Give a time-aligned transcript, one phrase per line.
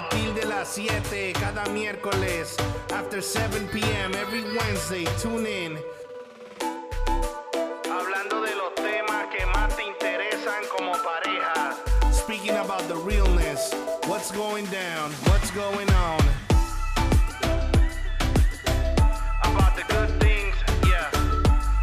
[0.00, 2.56] partir de las 7 cada miércoles
[2.94, 4.14] after 7 p.m.
[4.14, 5.04] every Wednesday.
[5.20, 5.78] Tune in.
[7.84, 11.76] Hablando de los temas que más te interesan como pareja.
[12.12, 13.74] Speaking about the realness
[14.06, 16.20] what's going down what's going on?
[19.44, 20.56] About the good things
[20.86, 21.10] yeah.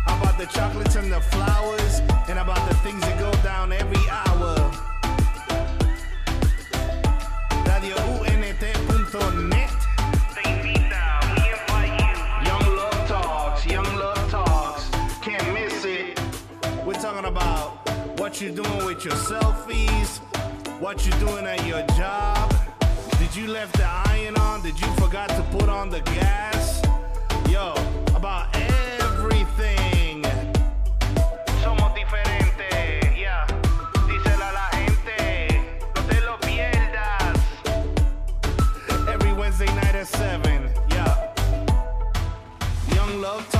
[0.07, 4.56] About the chocolates and the flowers and about the things that go down every hour
[18.37, 20.19] what you're doing with your selfies,
[20.79, 22.53] what you're doing at your job.
[23.17, 24.61] Did you left the iron on?
[24.61, 26.83] Did you forgot to put on the gas?
[27.49, 27.73] Yo,
[28.15, 30.23] about everything.
[31.63, 33.47] Somos diferentes, yeah.
[34.05, 35.63] Díselo a la gente,
[35.95, 37.39] no te lo pierdas.
[39.11, 41.33] Every Wednesday night at 7, yeah.
[42.93, 43.56] Young Love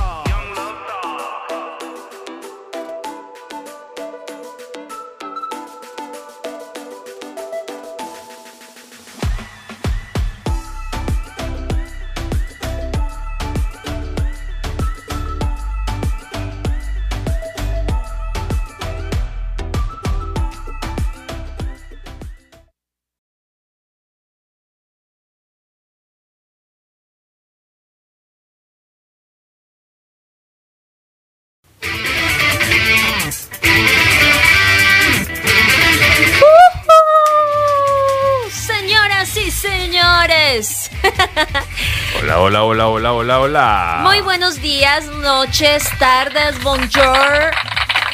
[42.20, 43.98] Hola, hola, hola, hola, hola, hola.
[44.02, 47.52] muy buenos días, noches, tardes, bonjour.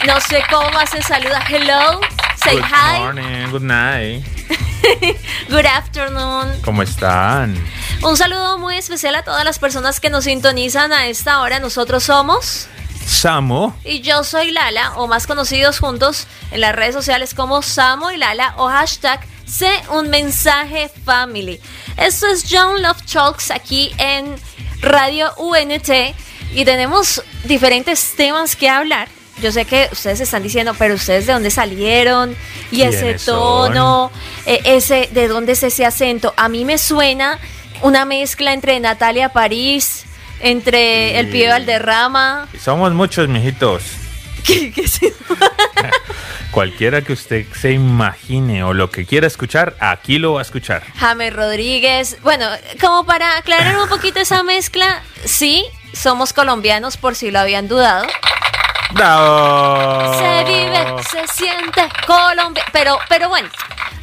[0.07, 1.43] No sé cómo se saluda.
[1.49, 2.01] Hello,
[2.37, 4.25] say Good hi, morning, good night.
[5.49, 6.61] good afternoon.
[6.63, 7.57] ¿Cómo están?
[8.03, 11.59] Un saludo muy especial a todas las personas que nos sintonizan a esta hora.
[11.61, 12.69] Nosotros somos
[13.07, 13.75] Samo.
[13.85, 18.19] y yo soy Lala, o más conocidos juntos en las redes sociales como Samo y
[18.19, 19.21] Lala o hashtag
[19.55, 21.61] Sé un mensaje family.
[21.97, 24.35] Esto es John Love Talks aquí en
[24.81, 25.89] Radio UNT
[26.55, 29.07] y tenemos diferentes temas que hablar.
[29.41, 32.37] Yo sé que ustedes están diciendo, pero ustedes de dónde salieron
[32.73, 34.11] y ese ¿Quiénes tono,
[34.45, 36.35] eh, ese de dónde es ese acento.
[36.37, 37.39] A mí me suena
[37.83, 40.05] una mezcla entre Natalia París,
[40.41, 41.33] entre el Sí.
[41.33, 42.49] pibe Valderrama.
[42.61, 43.83] Somos muchos, mijitos.
[44.45, 45.17] ¿Qué, qué es eso?
[46.51, 50.85] Cualquiera que usted se imagine o lo que quiera escuchar, aquí lo va a escuchar.
[50.97, 52.19] James Rodríguez.
[52.23, 52.47] Bueno,
[52.81, 58.07] como para aclarar un poquito esa mezcla, sí, somos colombianos por si lo habían dudado.
[58.93, 60.15] ¡Bravo!
[60.15, 62.65] Se vive, se siente Colombia.
[62.73, 63.49] Pero, pero bueno,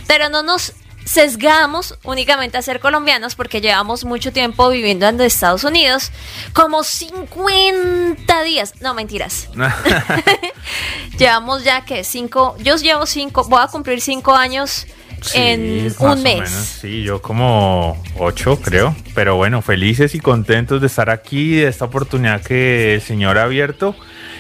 [0.08, 0.74] pero no nos
[1.12, 6.12] sesgamos únicamente a ser colombianos porque llevamos mucho tiempo viviendo en Estados Unidos,
[6.54, 8.76] como 50 días.
[8.80, 9.50] No, mentiras.
[11.18, 14.88] Llevamos ya que cinco, yo llevo cinco, voy a cumplir cinco años
[15.22, 16.50] Sí, en un mes.
[16.50, 18.96] sí, yo como ocho, creo.
[19.14, 23.44] Pero bueno, felices y contentos de estar aquí, de esta oportunidad que el Señor ha
[23.44, 23.96] abierto.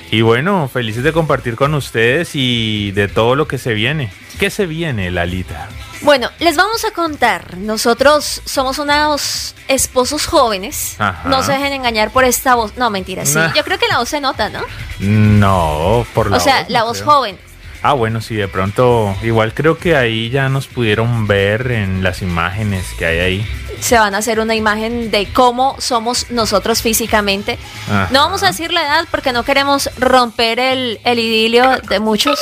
[0.10, 4.12] Y bueno, felices de compartir con ustedes y de todo lo que se viene.
[4.40, 5.70] ¿Qué se viene, Lalita?
[6.02, 7.58] Bueno, les vamos a contar.
[7.58, 10.96] Nosotros somos unos esposos jóvenes.
[11.00, 11.30] Ajá.
[11.30, 12.76] No se dejen engañar por esta voz.
[12.76, 13.36] No, mentira, sí.
[13.36, 13.54] Nah.
[13.54, 14.62] Yo creo que la voz se nota, ¿no?
[15.00, 17.12] No, por la o sea, voz, la voz creo.
[17.12, 17.40] joven.
[17.84, 22.22] Ah, bueno, sí, de pronto, igual creo que ahí ya nos pudieron ver en las
[22.22, 23.48] imágenes que hay ahí.
[23.80, 27.58] Se van a hacer una imagen de cómo somos nosotros físicamente.
[27.88, 28.08] Ajá.
[28.12, 32.40] No vamos a decir la edad porque no queremos romper el, el idilio de muchos.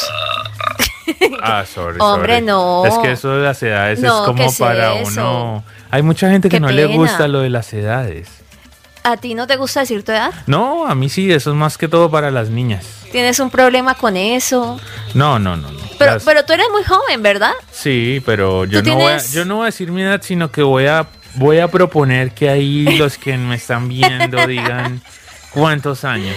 [1.41, 1.97] Ah, sorry.
[1.99, 2.45] Hombre, sorry.
[2.45, 2.85] no.
[2.85, 5.63] Es que eso de las edades No, es ¿qué como para uno.
[5.91, 8.29] Hay mucha gente que Qué no le gusta lo de las edades.
[9.03, 10.31] ¿A ti no te gusta decir tu edad?
[10.45, 12.85] No, a mí sí, eso es más que todo para las niñas.
[13.11, 14.79] ¿Tienes un problema con eso?
[15.15, 15.79] No, no, no, no.
[15.97, 17.53] Pero, Las- pero tú eres muy joven, ¿verdad?
[17.71, 20.61] Sí, pero yo no, voy a, yo no voy a decir mi edad, sino que
[20.61, 25.01] voy a, voy a proponer que ahí los que me están viendo digan
[25.53, 26.35] cuántos años.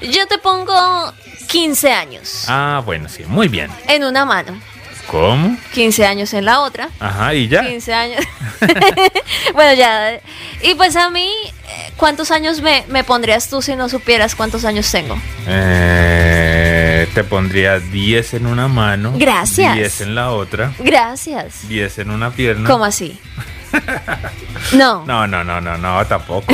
[0.00, 1.12] Yo te pongo
[1.48, 3.70] 15 años Ah, bueno, sí, muy bien.
[3.88, 4.58] en una mano,
[5.06, 5.56] ¿Cómo?
[5.74, 6.88] 15 años en la otra.
[6.98, 7.60] Ajá, y ya.
[7.62, 8.24] 15 años.
[9.52, 10.18] bueno, ya.
[10.62, 11.28] Y pues a mí,
[11.68, 15.16] eh, ¿cuántos años me, me pondrías tú si no supieras cuántos años tengo?
[15.46, 19.12] Eh, te pondría 10 en una mano.
[19.16, 19.74] Gracias.
[19.74, 20.72] 10 en la otra.
[20.78, 21.68] Gracias.
[21.68, 22.68] 10 en una pierna.
[22.68, 23.18] ¿Cómo así?
[24.72, 26.46] No, No, no, no, no, no, tampoco.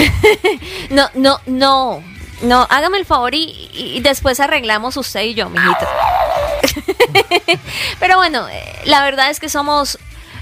[0.91, 2.03] no, no, no.
[2.43, 5.87] No, hágame el favor y, y después arreglamos usted y yo, mijito.
[8.01, 9.99] Pero bueno, eh, la verdad es que somos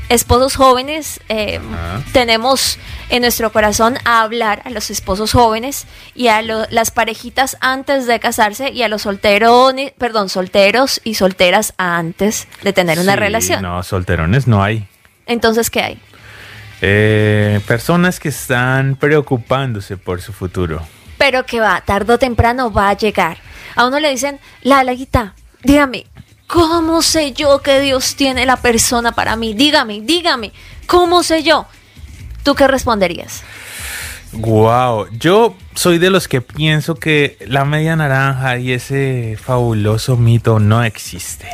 [0.08, 2.02] esposos jóvenes, eh, Ajá.
[2.12, 2.78] tenemos
[3.10, 8.06] en nuestro corazón a hablar a los esposos jóvenes y a lo- las parejitas antes
[8.06, 13.18] de casarse y a los solteros, perdón, solteros y solteras antes de tener una Sí,
[13.18, 13.62] relación.
[13.62, 14.86] No, solterones no hay.
[15.26, 15.98] Entonces, ¿qué hay?
[16.80, 20.80] Eh, personas que están preocupándose por su futuro.
[21.18, 23.38] Pero que va, tarde o temprano va a llegar.
[23.74, 26.06] A uno le dicen, la laguita, dígame,
[26.46, 29.54] ¿cómo sé yo que Dios tiene la persona para mí?
[29.54, 30.52] Dígame, dígame,
[30.86, 31.66] ¿cómo sé yo?
[32.42, 33.42] ¿Tú qué responderías?
[34.32, 40.58] Wow, yo soy de los que pienso que la media naranja y ese fabuloso mito
[40.60, 41.48] no existe.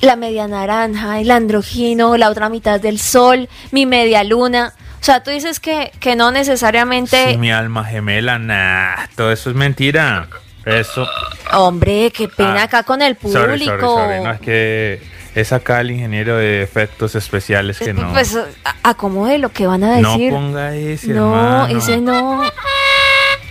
[0.00, 4.74] La media naranja, el androgino, la otra mitad del sol, mi media luna.
[5.06, 7.30] O sea, tú dices que, que no necesariamente...
[7.30, 10.26] Sí, mi alma gemela, nah, todo eso es mentira.
[10.64, 11.06] Eso.
[11.52, 13.40] Hombre, qué pena Ah, acá con el público.
[13.40, 14.24] Sorry, sorry, sorry.
[14.24, 15.00] No, es que
[15.36, 18.12] es acá el ingeniero de efectos especiales que no.
[18.12, 18.36] Pues
[18.82, 20.32] acomode lo que van a no decir.
[20.32, 21.78] ponga ese, no, hermano.
[21.78, 22.42] ese no.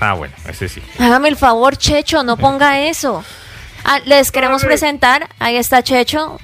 [0.01, 0.81] Ah, bueno, ese sí.
[0.99, 3.23] Hágame el favor, Checho, no ponga eso.
[3.85, 6.37] Ah, les queremos presentar, ahí está Checho,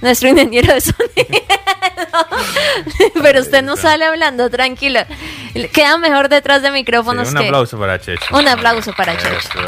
[0.00, 1.04] nuestro ingeniero de sonido.
[3.22, 5.00] Pero usted no sale hablando, tranquilo.
[5.72, 7.46] Queda mejor detrás de Sí, micrófonos un que...
[7.46, 8.36] aplauso para Checho.
[8.36, 9.38] Un aplauso para Checho.
[9.38, 9.60] Eso.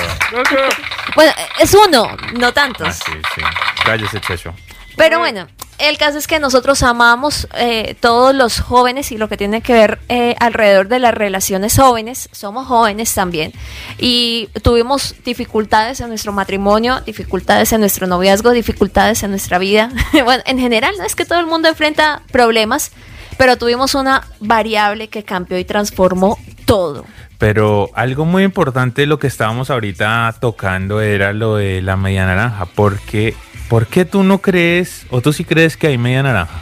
[1.14, 2.88] Bueno, es uno, no tantos.
[2.88, 3.40] Ah, sí, sí.
[3.84, 4.54] Cállese, Checho.
[4.96, 5.46] Pero bueno,
[5.78, 9.72] el caso es que nosotros amamos eh, todos los jóvenes y lo que tiene que
[9.72, 12.28] ver eh, alrededor de las relaciones jóvenes.
[12.30, 13.52] Somos jóvenes también.
[13.98, 19.90] Y tuvimos dificultades en nuestro matrimonio, dificultades en nuestro noviazgo, dificultades en nuestra vida.
[20.24, 22.92] bueno, en general, no es que todo el mundo enfrenta problemas,
[23.36, 27.04] pero tuvimos una variable que cambió y transformó todo.
[27.38, 32.66] Pero algo muy importante, lo que estábamos ahorita tocando era lo de la media naranja.
[32.66, 33.34] ¿Por qué,
[33.72, 36.60] ¿Por qué tú no crees, o tú sí crees que hay media naranja?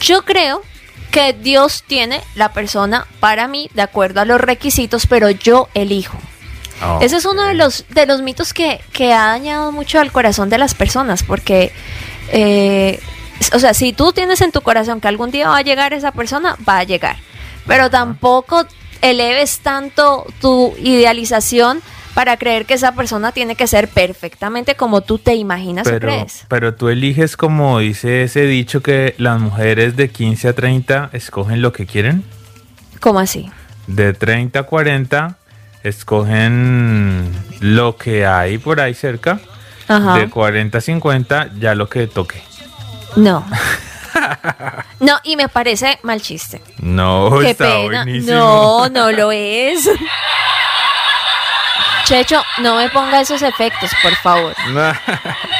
[0.00, 0.62] Yo creo
[1.12, 6.18] que Dios tiene la persona para mí de acuerdo a los requisitos, pero yo elijo.
[7.00, 10.50] Ese es uno de los, de los mitos que, que ha dañado mucho al corazón
[10.50, 11.70] de las personas, porque,
[12.32, 12.98] eh,
[13.52, 16.10] o sea, si tú tienes en tu corazón que algún día va a llegar esa
[16.10, 17.14] persona, va a llegar.
[17.68, 18.66] Pero tampoco
[19.02, 21.80] eleves tanto tu idealización
[22.14, 26.08] para creer que esa persona tiene que ser perfectamente como tú te imaginas o Pero,
[26.08, 26.44] crees.
[26.48, 31.62] pero tú eliges, como dice ese dicho, que las mujeres de 15 a 30 escogen
[31.62, 32.24] lo que quieren.
[33.00, 33.50] ¿Cómo así?
[33.86, 35.36] De 30 a 40
[35.82, 39.40] escogen lo que hay por ahí cerca.
[39.88, 40.18] Ajá.
[40.18, 42.42] De 40 a 50 ya lo que toque.
[43.16, 43.44] No.
[44.98, 46.60] No, y me parece mal chiste.
[46.78, 48.02] No, Qué está pena.
[48.04, 48.34] buenísimo.
[48.36, 49.88] No, no lo es.
[52.10, 54.52] Checho, no me ponga esos efectos, por favor.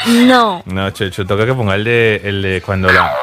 [0.06, 0.62] No, No.
[0.67, 3.14] no, Checho, toca que ponga el de, el de cuando la...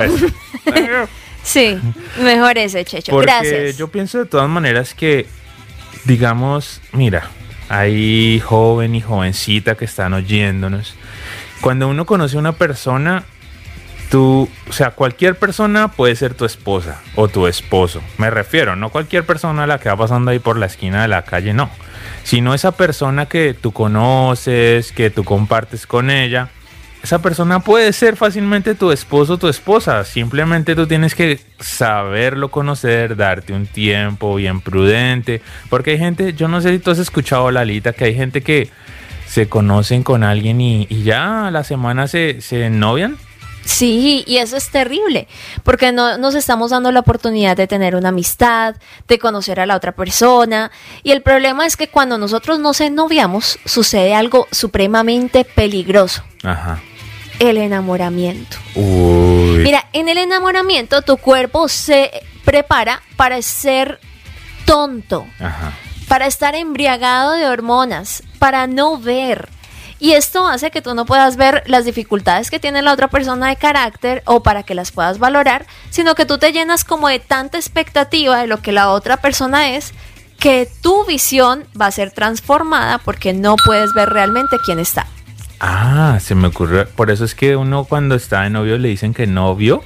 [0.00, 0.26] Eso.
[1.44, 1.78] Sí,
[2.18, 3.12] mejor ese, Checho.
[3.12, 3.76] Porque Gracias.
[3.76, 5.28] yo pienso de todas maneras que,
[6.04, 7.28] digamos, mira,
[7.68, 10.94] hay joven y jovencita que están oyéndonos.
[11.60, 13.24] Cuando uno conoce a una persona,
[14.10, 18.02] tú, o sea, cualquier persona puede ser tu esposa o tu esposo.
[18.16, 21.08] Me refiero, no cualquier persona a la que va pasando ahí por la esquina de
[21.08, 21.70] la calle, no.
[22.24, 26.50] Sino esa persona que tú conoces, que tú compartes con ella.
[27.04, 30.04] Esa persona puede ser fácilmente tu esposo o tu esposa.
[30.04, 35.42] Simplemente tú tienes que saberlo conocer, darte un tiempo bien prudente.
[35.68, 38.70] Porque hay gente, yo no sé si tú has escuchado, Lalita, que hay gente que
[39.26, 43.18] se conocen con alguien y, ya a la semana se, se novian.
[43.64, 45.26] Sí, y eso es terrible,
[45.62, 48.76] porque no nos estamos dando la oportunidad de tener una amistad,
[49.08, 50.70] de conocer a la otra persona.
[51.02, 56.80] Y el problema es que cuando nosotros nos ennoviamos, sucede algo supremamente peligroso, Ajá.
[57.38, 58.56] el enamoramiento.
[58.74, 59.58] Uy.
[59.62, 62.10] Mira, en el enamoramiento tu cuerpo se
[62.44, 63.98] prepara para ser
[64.66, 65.72] tonto, Ajá.
[66.06, 69.48] para estar embriagado de hormonas, para no ver.
[69.98, 73.48] Y esto hace que tú no puedas ver las dificultades que tiene la otra persona
[73.48, 77.20] de carácter o para que las puedas valorar, sino que tú te llenas como de
[77.20, 79.94] tanta expectativa de lo que la otra persona es,
[80.38, 85.06] que tu visión va a ser transformada porque no puedes ver realmente quién está.
[85.60, 86.86] Ah, se me ocurrió.
[86.88, 89.82] Por eso es que uno cuando está de novio le dicen que novio.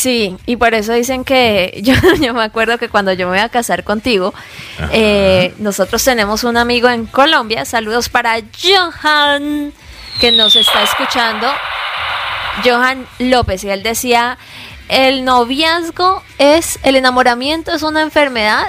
[0.00, 3.40] Sí, y por eso dicen que yo, yo me acuerdo que cuando yo me voy
[3.40, 4.32] a casar contigo,
[4.92, 9.74] eh, nosotros tenemos un amigo en Colombia, saludos para Johan,
[10.18, 11.46] que nos está escuchando,
[12.64, 14.38] Johan López, y él decía,
[14.88, 18.68] el noviazgo es, el enamoramiento es una enfermedad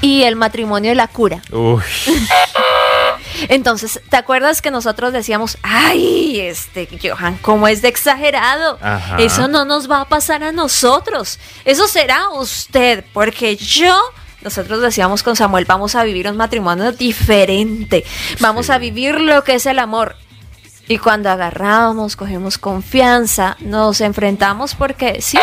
[0.00, 1.42] y el matrimonio es la cura.
[1.50, 1.82] Uy.
[3.48, 8.78] Entonces, ¿te acuerdas que nosotros decíamos, ay, este Johan, ¿cómo es de exagerado?
[8.82, 9.16] Ajá.
[9.18, 11.38] Eso no nos va a pasar a nosotros.
[11.64, 13.94] Eso será usted, porque yo...
[14.42, 18.04] Nosotros decíamos con Samuel, vamos a vivir un matrimonio diferente,
[18.40, 18.72] vamos Sí.
[18.72, 20.16] a vivir lo que es el amor.
[20.88, 25.38] Y cuando agarramos, cogemos confianza, nos enfrentamos porque sí,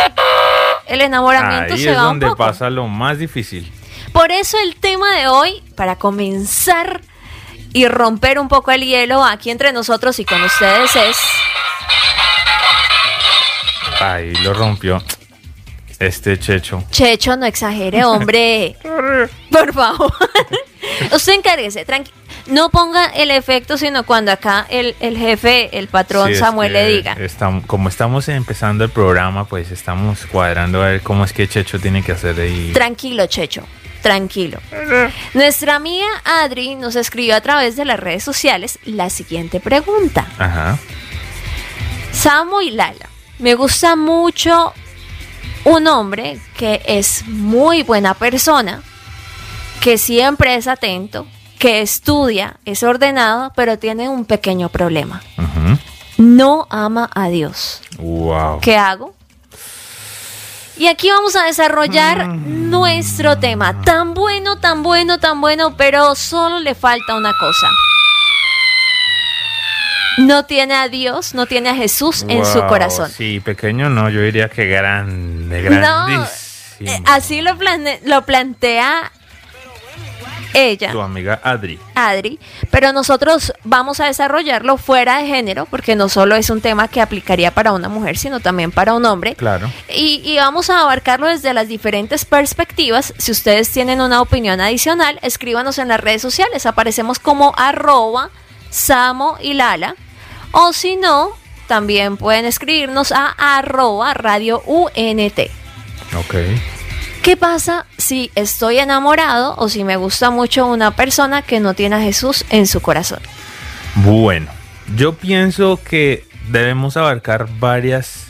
[0.86, 2.38] el enamoramiento Ahí se es va un donde poco.
[2.40, 3.72] pasa lo más difícil.
[4.12, 7.00] Por eso el tema de hoy, para comenzar
[7.74, 11.18] y romper un poco el hielo aquí entre nosotros y con ustedes es
[14.02, 15.04] Ahí lo rompió
[16.00, 16.84] este Checho.
[16.90, 18.78] Checho, no exagere, hombre.
[19.52, 20.14] Por favor.
[21.14, 22.12] Usted encárguese, tranqui.
[22.48, 26.88] No ponga el efecto, sino cuando acá el, el jefe, el patrón Sí, Samuel le
[26.88, 27.16] diga.
[27.18, 31.80] estam- como estamos empezando el programa, pues estamos cuadrando a ver cómo es que Checho
[31.80, 32.72] tiene que hacer ahí.
[32.74, 33.64] Tranquilo, Checho.
[34.02, 34.60] Tranquilo.
[35.34, 40.28] Nuestra amiga Adri nos escribió a través de las redes sociales la siguiente pregunta.
[40.38, 40.78] Ajá.
[42.12, 43.10] Samo y Lala.
[43.40, 44.74] Me gusta mucho
[45.66, 48.82] un hombre que es muy buena persona,
[49.82, 51.28] que siempre es atento,
[51.58, 55.22] que estudia, es ordenado, pero tiene un pequeño problema.
[56.18, 57.82] No ama a Dios.
[57.98, 58.60] Wow.
[58.60, 59.16] ¿Qué hago?
[60.80, 62.70] Y aquí vamos a desarrollar Mm.
[62.70, 63.82] nuestro tema.
[63.82, 67.68] Tan bueno, tan bueno, tan bueno, pero solo le falta una cosa.
[70.20, 73.10] No tiene a Dios, no tiene a Jesús en su corazón.
[73.10, 76.92] Sí, pequeño no, yo diría que grande, No, grandísimo.
[76.92, 79.12] eh, así lo, plane- lo plantea
[80.54, 81.80] ella, Tu amiga Adri.
[81.96, 82.40] Adri,
[82.72, 87.02] pero nosotros vamos a desarrollarlo fuera de género, porque no solo es un tema que
[87.02, 89.36] aplicaría para una mujer, sino también para un hombre.
[89.36, 89.72] Claro.
[89.94, 93.14] Y, y vamos a abarcarlo desde las diferentes perspectivas.
[93.18, 96.66] Si ustedes tienen una opinión adicional, escríbanos en las redes sociales.
[96.66, 98.30] Aparecemos como arroba
[98.70, 99.96] Samo y Lala.
[100.52, 101.32] O si no,
[101.68, 105.40] también pueden escribirnos a arroba radio UNT.
[106.18, 106.36] Ok.
[107.22, 111.98] ¿Qué pasa si estoy enamorado o si me gusta mucho una persona que no tiene
[111.98, 113.20] a Jesús en su corazón?
[113.96, 114.48] Bueno,
[114.96, 118.28] yo pienso que debemos abarcar varias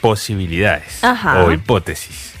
[0.00, 1.44] posibilidades Ajá.
[1.44, 2.32] o hipótesis.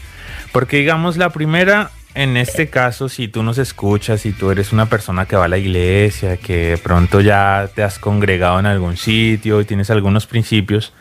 [0.50, 4.86] Porque digamos, la primera, en este caso, si tú nos escuchas, si tú eres una
[4.86, 8.96] persona que va a la iglesia, que de pronto ya te has congregado en algún
[8.96, 10.92] sitio y tienes algunos principios,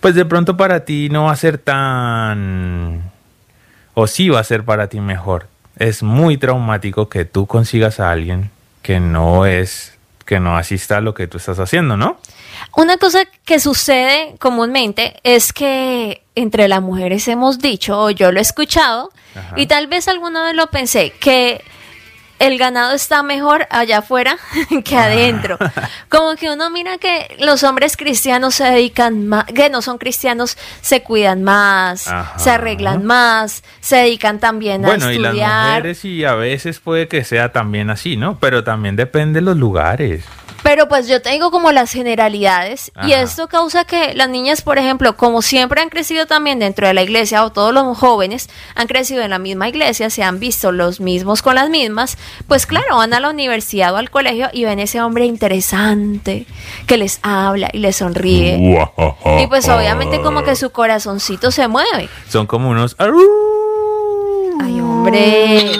[0.00, 3.15] pues de pronto para ti no va a ser tan...
[3.98, 5.48] o sí va a ser para ti mejor.
[5.78, 8.50] Es muy traumático que tú consigas a alguien
[8.82, 9.94] que no es,
[10.26, 12.18] que no asista a lo que tú estás haciendo, ¿no?
[12.76, 18.38] Una cosa que sucede comúnmente es que entre las mujeres hemos dicho, o yo lo
[18.38, 19.54] he escuchado, Ajá.
[19.56, 21.64] y tal vez alguna vez lo pensé, que
[22.38, 24.36] el ganado está mejor allá afuera
[24.84, 25.58] que adentro.
[26.08, 30.56] Como que uno mira que los hombres cristianos se dedican más, que no son cristianos,
[30.80, 32.38] se cuidan más, Ajá.
[32.38, 35.68] se arreglan más, se dedican también a Bueno, y las estudiar.
[35.68, 38.38] mujeres y a veces puede que sea también así, ¿no?
[38.38, 40.24] Pero también depende de los lugares.
[40.62, 45.16] Pero pues yo tengo como las generalidades y esto causa que las niñas, por ejemplo,
[45.16, 49.22] como siempre han crecido también dentro de la iglesia o todos los jóvenes han crecido
[49.22, 53.12] en la misma iglesia, se han visto los mismos con las mismas, pues claro, van
[53.12, 56.46] a la universidad o al colegio y ven ese hombre interesante
[56.86, 58.78] que les habla y les sonríe.
[59.40, 62.08] Y pues obviamente como que su corazoncito se mueve.
[62.28, 62.96] Son como unos...
[62.98, 65.72] Ay, hombre.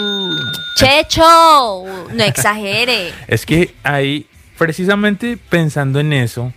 [0.75, 3.11] Checho, no exagere.
[3.27, 4.27] Es que ahí,
[4.57, 6.53] precisamente pensando en eso,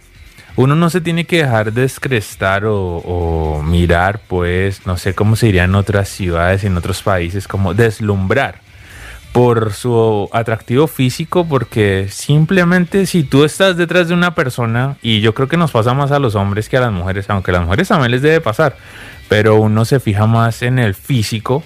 [0.56, 5.47] uno no se tiene que dejar descrestar o, o mirar, pues, no sé cómo se
[5.47, 8.61] diría en otras ciudades, en otros países, como deslumbrar
[9.32, 15.34] por su atractivo físico, porque simplemente si tú estás detrás de una persona, y yo
[15.34, 17.64] creo que nos pasa más a los hombres que a las mujeres, aunque a las
[17.64, 18.76] mujeres también les debe pasar,
[19.28, 21.62] pero uno se fija más en el físico.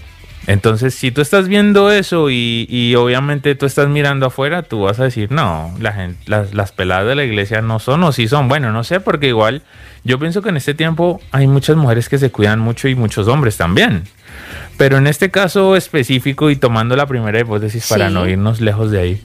[0.47, 5.04] Entonces, si tú estás viendo eso y, obviamente tú estás mirando afuera, tú vas a
[5.04, 8.49] decir, no, las, las peladas de la iglesia no son o sí son.
[8.49, 9.62] Bueno, no sé, porque igual
[10.02, 13.26] yo pienso que en este tiempo hay muchas mujeres que se cuidan mucho y muchos
[13.26, 14.04] hombres también.
[14.77, 18.15] Pero en este caso específico y tomando la primera hipótesis para Sí.
[18.15, 19.23] no irnos lejos de ahí,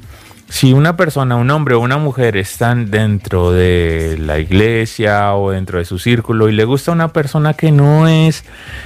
[0.50, 5.78] si una persona, un hombre o una mujer están dentro de la iglesia o dentro
[5.78, 8.44] de su círculo y le gusta una persona que no es,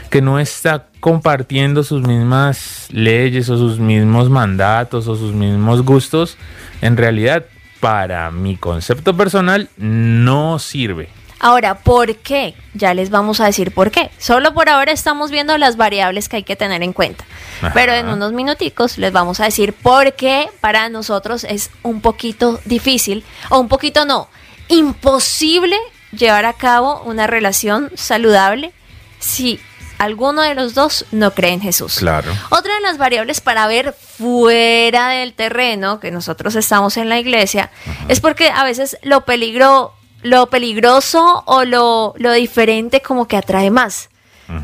[0.10, 6.38] que no está compartiendo sus mismas leyes o sus mismos mandatos o sus mismos gustos,
[6.82, 7.46] en realidad
[7.80, 11.10] para mi concepto personal no sirve.
[11.44, 12.56] Ahora, ¿por qué?
[12.74, 14.10] Ya les vamos a decir por qué.
[14.18, 17.26] Solo por ahora estamos viendo las variables que hay que tener en cuenta.
[17.62, 17.74] Ajá.
[17.74, 22.62] Pero en unos minuticos les vamos a decir por qué para nosotros es un poquito
[22.64, 24.30] difícil, o un poquito no,
[24.70, 25.76] imposible
[26.14, 28.72] llevar a cabo una relación saludable
[29.20, 29.60] si
[29.98, 31.96] alguno de los dos no cree en Jesús.
[31.96, 32.32] Claro.
[32.52, 37.70] Otra de las variables para ver fuera del terreno, que nosotros estamos en la iglesia,
[38.08, 43.70] es porque a veces lo peligro, lo peligroso o lo, lo diferente como que atrae
[43.70, 44.10] más.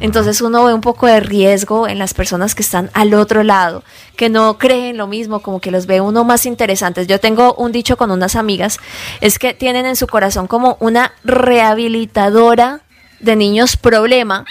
[0.02, 3.84] Entonces uno ve un poco de riesgo en las personas que están al otro lado,
[4.18, 7.08] que no creen lo mismo, como que los ve uno más interesantes.
[7.08, 8.78] Yo tengo un dicho con unas amigas,
[9.22, 12.82] es que tienen en su corazón como una rehabilitadora
[13.20, 14.46] de niños problema.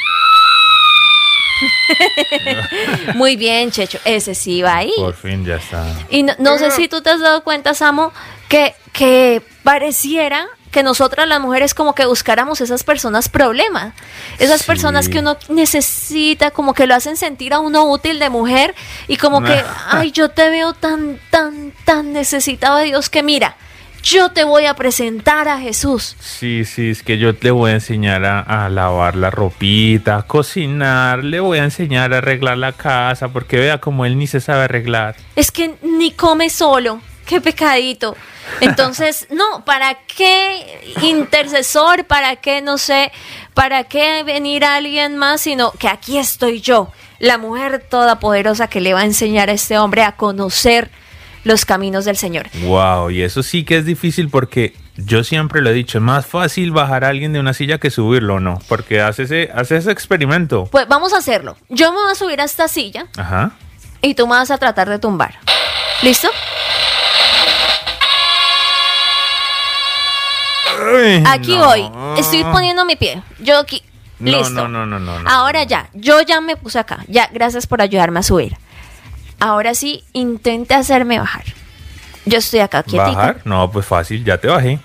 [3.14, 4.92] Muy bien, Checho, ese sí va ahí.
[4.96, 5.84] Por fin ya está.
[6.08, 8.12] Y no, no sé si tú te has dado cuenta, Samo,
[8.48, 13.94] que, que pareciera que nosotras las mujeres como que buscáramos esas personas problema,
[14.38, 14.66] esas Sí.
[14.66, 18.74] personas que uno necesita, como que lo hacen sentir a uno útil de mujer
[19.06, 23.56] y como que, ay, yo te veo tan, tan, tan necesitado de Dios que mira,
[24.02, 26.16] yo te voy a presentar a Jesús.
[26.20, 30.22] Sí, sí, es que yo le voy a enseñar a, a lavar la ropita, a
[30.22, 34.40] cocinar, le voy a enseñar a arreglar la casa, porque vea como él ni se
[34.40, 35.16] sabe arreglar.
[35.34, 37.00] Es que ni come solo.
[37.28, 38.16] Qué pecadito.
[38.60, 42.06] Entonces, no, ¿para qué intercesor?
[42.06, 43.12] ¿Para qué, no sé,
[43.54, 45.42] para qué venir a alguien más?
[45.42, 49.78] Sino que aquí estoy yo, la mujer todopoderosa que le va a enseñar a este
[49.78, 50.90] hombre a conocer
[51.44, 52.48] los caminos del Señor.
[52.62, 56.26] Wow, y eso sí que es difícil porque yo siempre lo he dicho, es más
[56.26, 58.58] fácil bajar a alguien de una silla que subirlo, ¿no?
[58.68, 60.66] Porque hace ese, hace ese experimento.
[60.72, 61.56] Pues vamos a hacerlo.
[61.68, 63.52] Yo me voy a subir a esta silla Ajá.
[64.00, 65.38] y tú me vas a tratar de tumbar.
[66.02, 66.28] ¿Listo?
[70.94, 71.66] Uy, Aquí no.
[71.66, 71.90] voy.
[72.18, 73.22] Estoy poniendo mi pie.
[73.40, 73.82] Yo aquí.
[74.18, 74.50] No, Listo.
[74.54, 75.30] no, no, no, no, no.
[75.30, 75.90] Ahora ya.
[75.94, 77.04] Yo ya me puse acá.
[77.08, 78.56] Ya, gracias por ayudarme a subir.
[79.40, 81.44] Ahora sí, intente hacerme bajar.
[82.24, 83.12] Yo estoy acá quietica.
[83.12, 83.40] ¿Bajar?
[83.44, 84.80] No, pues fácil, ya te bajé.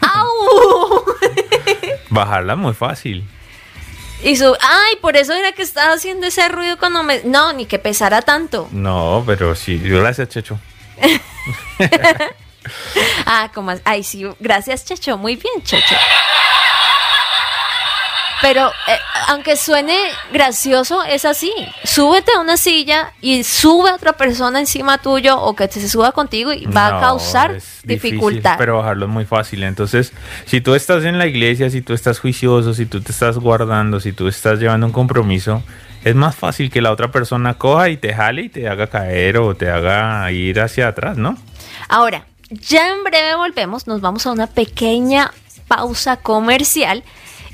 [0.00, 1.04] ¡Au!
[2.10, 3.24] Bajarla muy fácil.
[4.24, 7.20] Y su, ay, por eso era que estaba haciendo ese ruido cuando me.
[7.24, 8.68] No, ni que pesara tanto.
[8.72, 10.58] No, pero sí, gracias, Checho.
[13.26, 13.72] Ah, como.
[13.84, 15.18] Ay, sí, gracias, Checho.
[15.18, 15.96] Muy bien, Checho.
[18.42, 18.98] Pero, eh,
[19.28, 19.96] aunque suene
[20.32, 21.52] gracioso, es así.
[21.84, 26.12] Súbete a una silla y sube a otra persona encima tuyo o que se suba
[26.12, 28.56] contigo y va a causar difícil, dificultad.
[28.58, 29.62] pero bajarlo es muy fácil.
[29.62, 30.12] Entonces,
[30.44, 34.00] si tú estás en la iglesia, si tú estás juicioso, si tú te estás guardando,
[34.00, 35.62] si tú estás llevando un compromiso,
[36.04, 39.38] es más fácil que la otra persona coja y te jale y te haga caer
[39.38, 41.36] o te haga ir hacia atrás, ¿no?
[41.88, 45.32] Ahora, ya en breve volvemos, nos vamos a una pequeña
[45.68, 47.02] pausa comercial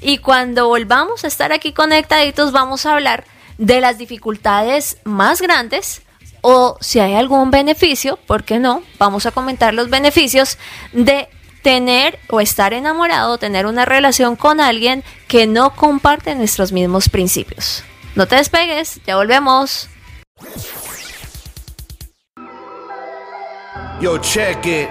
[0.00, 3.24] y cuando volvamos a estar aquí conectaditos vamos a hablar
[3.59, 6.02] de las dificultades más grandes
[6.40, 8.83] o si hay algún beneficio, ¿por qué no?
[8.98, 10.59] Vamos a comentar los beneficios
[10.92, 11.28] de
[11.62, 17.85] tener o estar enamorado, tener una relación con alguien que no comparte nuestros mismos principios.
[18.16, 19.88] No te despegues, ya volvemos.
[24.02, 24.90] Yo, check it.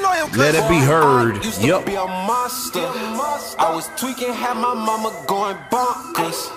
[0.35, 1.43] let it be heard.
[1.59, 1.85] Yup.
[1.85, 2.79] be a monster.
[2.79, 6.49] I was tweaking, had my mama going bonkers.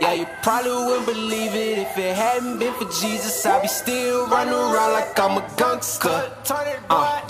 [0.00, 3.44] Yeah, you probably wouldn't believe it if it hadn't been for Jesus.
[3.46, 6.32] I'd be still running around like I'm a gangster.
[6.90, 7.20] Uh.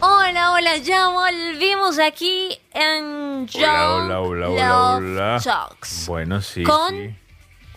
[0.00, 5.40] Hola, hola, ya volvimos aquí en Young Hola, hola, hola, Love hola, hola.
[5.42, 6.06] Talks.
[6.06, 6.62] Bueno, sí.
[6.64, 7.14] Con- sí.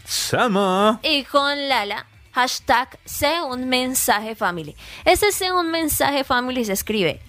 [0.06, 1.00] Sama.
[1.04, 4.76] Y con Lala, hashtag sé un mensaje family.
[5.04, 7.22] Ese sé un mensaje family se escribe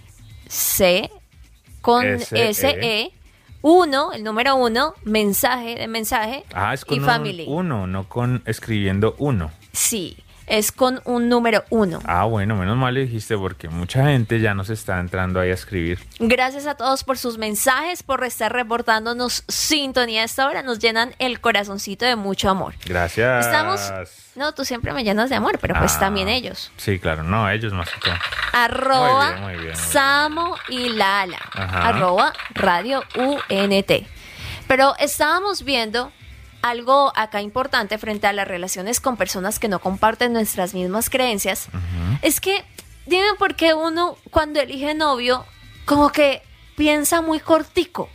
[0.49, 1.11] C
[1.81, 2.51] con S-E.
[2.51, 3.13] S-E,
[3.63, 7.45] uno, el número uno, mensaje de mensaje Ah, es con y un family.
[7.49, 9.51] uno, no con escribiendo uno.
[9.73, 12.01] Sí, es con un número uno.
[12.05, 15.55] Ah, bueno, menos mal lo dijiste porque mucha gente ya nos está entrando ahí a
[15.55, 15.99] escribir.
[16.19, 20.63] Gracias a todos por sus mensajes, por estar reportándonos sintonía a esta hora.
[20.63, 22.75] Nos llenan el corazoncito de mucho amor.
[22.85, 23.47] Gracias.
[23.47, 23.93] Estamos.
[24.37, 26.71] No, tú siempre me llenas de amor, pero pues Ah, también ellos.
[26.77, 28.15] Sí, claro, no, ellos más que todo.
[28.53, 29.77] Arroba Muy bien, muy bien, muy bien.
[29.77, 31.39] Samo y Lala.
[31.53, 31.89] Ajá.
[31.89, 34.07] Arroba Radio UNT.
[34.69, 36.13] Pero estábamos viendo
[36.69, 41.69] algo acá importante frente a las relaciones con personas que no comparten nuestras mismas creencias.
[42.23, 42.65] Es que,
[43.07, 45.45] dime por qué uno cuando elige novio,
[45.85, 46.43] como que
[46.77, 48.09] piensa muy cortico.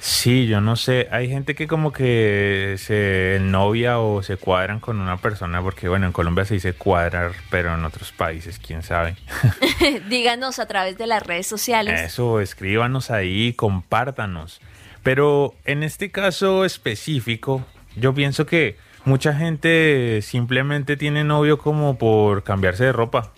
[0.00, 4.98] Sí, yo no sé, hay gente que como que se novia o se cuadran con
[4.98, 9.16] una persona, porque bueno, en Colombia se dice cuadrar, pero en otros países, quién sabe.
[10.08, 12.00] Díganos a través de las redes sociales.
[12.00, 14.62] Eso, escríbanos ahí, compártanos.
[15.02, 17.64] Pero en este caso específico,
[17.96, 23.32] yo pienso que mucha gente simplemente tiene novio como por cambiarse de ropa.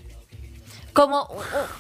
[0.93, 1.29] como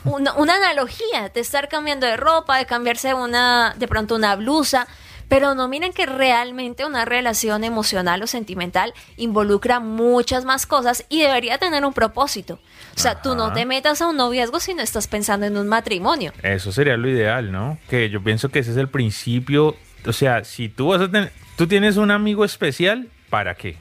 [0.04, 4.86] una, una analogía de estar cambiando de ropa, de cambiarse una, de pronto una blusa,
[5.32, 11.22] pero no miren que realmente una relación emocional o sentimental involucra muchas más cosas y
[11.22, 12.60] debería tener un propósito.
[12.94, 15.68] O sea, tú no te metas a un noviazgo si no estás pensando en un
[15.68, 16.34] matrimonio.
[16.42, 17.78] Eso sería lo ideal, ¿no?
[17.88, 19.74] Que yo pienso que ese es el principio.
[20.04, 23.78] O sea, si tú vas a tener, tú tienes un amigo especial, ¿para qué?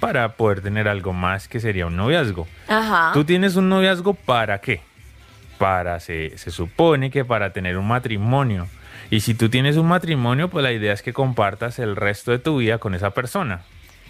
[0.00, 2.48] Para poder tener algo más que sería un noviazgo.
[2.66, 3.10] Ajá.
[3.12, 4.80] Tú tienes un noviazgo para qué?
[5.58, 8.68] Para, se, se supone que para tener un matrimonio.
[9.10, 12.38] Y si tú tienes un matrimonio, pues la idea es que compartas el resto de
[12.38, 13.62] tu vida con esa persona.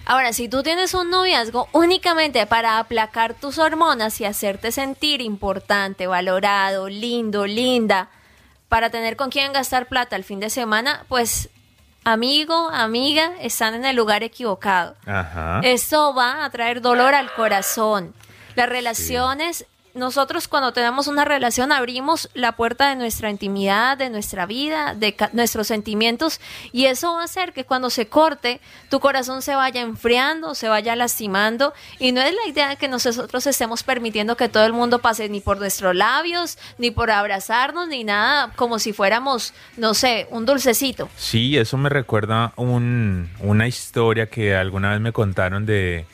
[0.05, 6.07] Ahora, si tú tienes un noviazgo únicamente para aplacar tus hormonas y hacerte sentir importante,
[6.07, 8.09] valorado, lindo, linda,
[8.69, 11.51] para tener con quién gastar plata el fin de semana, pues
[12.05, 14.97] amigo, amiga, están en el lugar equivocado.
[15.07, 15.61] Ajá.
[15.63, 18.15] Esto va a traer dolor al corazón.
[18.55, 19.67] Las relaciones,
[19.99, 25.15] nosotros cuando tenemos una relación abrimos la puerta de nuestra intimidad, de nuestra vida, de
[25.33, 26.41] nuestros sentimientos
[26.73, 30.69] y eso va a hacer que cuando se corte tu corazón se vaya enfriando, se
[30.69, 35.01] vaya lastimando y no es la idea que nosotros estemos permitiendo que todo el mundo
[35.01, 40.29] pase ni por nuestros labios, ni por abrazarnos, ni nada como si fuéramos, no sé,
[40.31, 41.09] un dulcecito.
[41.17, 46.07] Sí, eso me recuerda un- una historia que alguna vez me contaron de,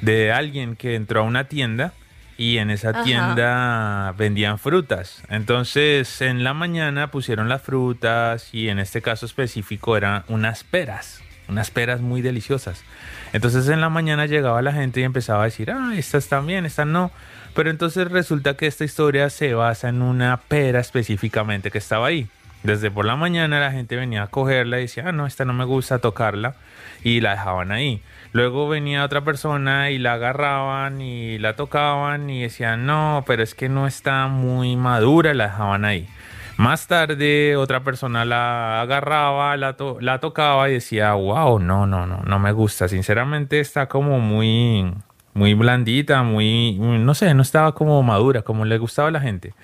[0.00, 1.92] de alguien que entró a una tienda
[2.38, 3.02] y en esa Ajá.
[3.02, 5.22] tienda vendían frutas.
[5.28, 11.20] Entonces en la mañana pusieron las frutas y en este caso específico eran unas peras,
[11.48, 12.84] unas peras muy deliciosas.
[13.32, 16.64] Entonces en la mañana llegaba la gente y empezaba a decir, ah, estas están bien,
[16.64, 17.10] estas no.
[17.54, 22.28] Pero entonces resulta que esta historia se basa en una pera específicamente que estaba ahí.
[22.62, 25.54] Desde por la mañana la gente venía a cogerla y decía, ah, no, esta no
[25.54, 26.54] me gusta tocarla
[27.02, 28.00] y la dejaban ahí.
[28.32, 33.54] Luego venía otra persona y la agarraban y la tocaban y decían, no, pero es
[33.54, 36.06] que no está muy madura, la dejaban ahí.
[36.58, 42.06] Más tarde otra persona la agarraba, la, to- la tocaba y decía, wow, no, no,
[42.06, 42.88] no, no me gusta.
[42.88, 44.92] Sinceramente está como muy,
[45.34, 49.54] muy blandita, muy- no sé, no estaba como madura, como le gustaba a la gente.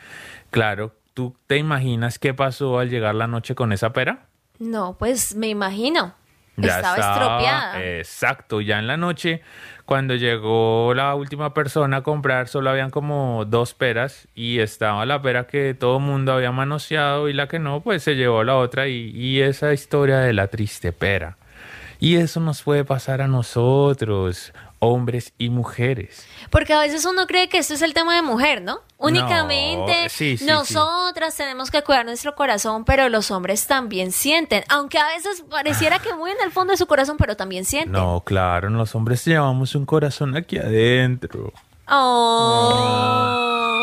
[0.50, 4.26] Claro, ¿tú te imaginas qué pasó al llegar la noche con esa pera?
[4.60, 6.14] No, pues me imagino.
[6.56, 7.84] Estaba estropeada.
[7.84, 9.42] Exacto, ya en la noche,
[9.84, 15.20] cuando llegó la última persona a comprar, solo habían como dos peras y estaba la
[15.22, 18.56] pera que todo el mundo había manoseado y la que no, pues se llevó la
[18.56, 21.36] otra y, y esa historia de la triste pera.
[22.04, 26.26] Y eso nos puede pasar a nosotros, hombres y mujeres.
[26.50, 28.80] Porque a veces uno cree que este es el tema de mujer, ¿no?
[28.98, 30.44] Únicamente sí, sí, sí.
[30.44, 34.64] nosotras tenemos que cuidar nuestro corazón, pero los hombres también sienten.
[34.68, 37.92] Aunque a veces pareciera que muy en el fondo de su corazón, pero también sienten.
[37.92, 41.54] No, claro, los hombres llevamos un corazón aquí adentro.
[41.88, 43.73] Oh.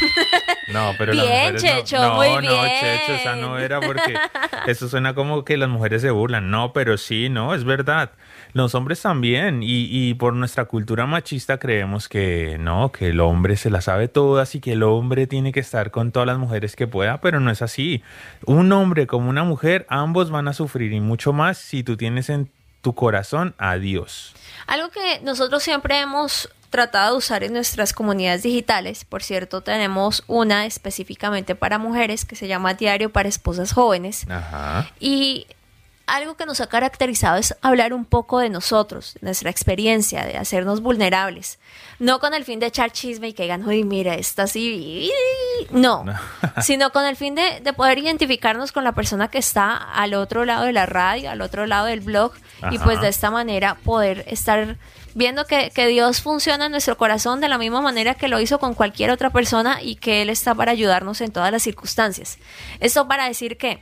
[0.68, 1.68] No, pero las Bien, mujeres no.
[1.68, 2.80] Checho, no, muy no, bien.
[2.80, 4.18] Checho, esa no era porque
[4.66, 6.50] eso suena como que las mujeres se burlan.
[6.50, 8.10] No, pero sí, no, es verdad.
[8.52, 9.62] Los hombres también.
[9.62, 14.08] Y, y por nuestra cultura machista creemos que no, que el hombre se la sabe
[14.08, 17.38] todas y que el hombre tiene que estar con todas las mujeres que pueda, pero
[17.38, 18.02] no es así.
[18.44, 22.28] Un hombre como una mujer, ambos van a sufrir y mucho más si tú tienes
[22.28, 22.50] en
[22.82, 24.34] tu corazón a Dios.
[24.66, 30.24] Algo que nosotros siempre hemos tratado de usar en nuestras comunidades digitales, por cierto, tenemos
[30.26, 34.26] una específicamente para mujeres que se llama Diario para Esposas Jóvenes.
[34.28, 34.90] Ajá.
[35.00, 35.46] Y
[36.06, 40.36] algo que nos ha caracterizado es hablar un poco de nosotros, de nuestra experiencia, de
[40.36, 41.58] hacernos vulnerables.
[41.98, 45.10] No con el fin de echar chisme y que digan, uy, mira, está así.
[45.70, 46.04] No,
[46.62, 50.44] sino con el fin de, de, poder identificarnos con la persona que está al otro
[50.44, 52.32] lado de la radio, al otro lado del blog,
[52.70, 54.76] y pues de esta manera poder estar
[55.16, 58.58] viendo que, que, Dios funciona en nuestro corazón de la misma manera que lo hizo
[58.58, 62.36] con cualquier otra persona y que Él está para ayudarnos en todas las circunstancias.
[62.80, 63.80] Esto para decir que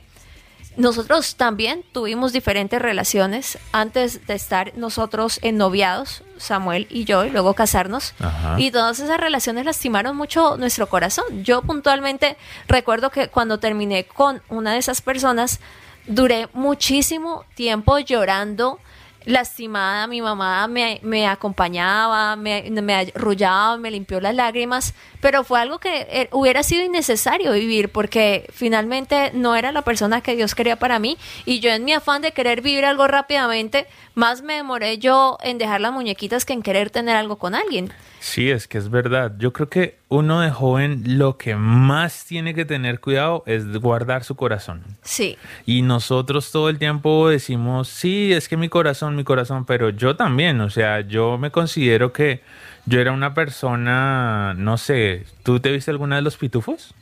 [0.77, 7.31] nosotros también tuvimos diferentes relaciones antes de estar nosotros en noviados, Samuel y yo, y
[7.31, 8.13] luego casarnos.
[8.19, 8.55] Ajá.
[8.57, 11.43] Y todas esas relaciones lastimaron mucho nuestro corazón.
[11.43, 15.59] Yo puntualmente recuerdo que cuando terminé con una de esas personas,
[16.07, 18.79] duré muchísimo tiempo llorando
[19.25, 25.59] lastimada, mi mamá me, me acompañaba, me, me, arrullaba, me limpió las lágrimas, pero fue
[25.59, 30.55] algo que eh, hubiera sido innecesario vivir porque finalmente no era la persona que Dios
[30.55, 34.55] quería para mí y yo en mi afán de querer vivir algo rápidamente, más me
[34.55, 37.91] demoré yo en dejar las muñequitas que en querer tener algo con alguien.
[38.25, 39.33] Sí, es que es verdad.
[39.37, 44.23] Yo creo que uno de joven lo que más tiene que tener cuidado es guardar
[44.23, 44.81] su corazón.
[45.03, 45.37] Sí.
[45.67, 50.15] Y nosotros todo el tiempo decimos, sí, es que mi corazón, mi corazón, pero yo
[50.15, 52.41] también, o sea, yo me considero que
[52.87, 56.95] yo era una persona, no sé, ¿tú te viste alguna de los pitufos?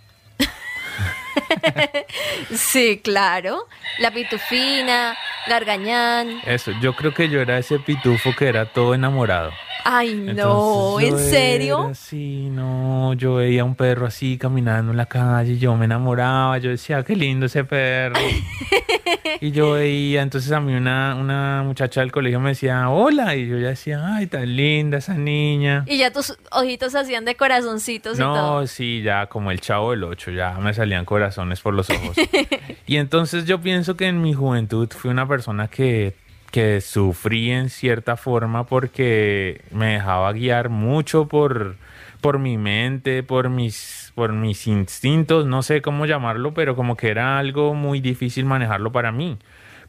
[2.55, 3.67] sí, claro.
[3.99, 5.15] La pitufina,
[5.47, 6.39] Gargañán.
[6.45, 9.51] Eso, yo creo que yo era ese pitufo que era todo enamorado.
[9.85, 11.91] Ay, no, ¿en serio?
[11.93, 16.57] Sí, no, yo veía un perro así caminando en la calle, y yo me enamoraba,
[16.57, 18.15] yo decía, qué lindo ese perro.
[19.41, 23.47] y yo veía, entonces a mí una, una muchacha del colegio me decía, hola, y
[23.47, 25.83] yo ya decía, ay, tan linda esa niña.
[25.87, 28.61] Y ya tus ojitos hacían de corazoncitos no, y todo.
[28.61, 32.17] No, sí, ya como el chavo del 8, ya me salían corazones por los ojos.
[32.87, 36.15] y entonces yo pienso que en mi juventud fui una persona que
[36.53, 41.77] que sufrí en cierta forma porque me dejaba guiar mucho por,
[42.21, 47.09] por mi mente, por mis, por mis instintos, no sé cómo llamarlo, pero como que
[47.09, 49.37] era algo muy difícil manejarlo para mí.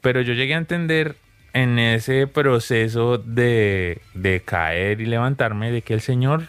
[0.00, 1.16] Pero yo llegué a entender
[1.52, 6.48] en ese proceso de, de caer y levantarme de que el Señor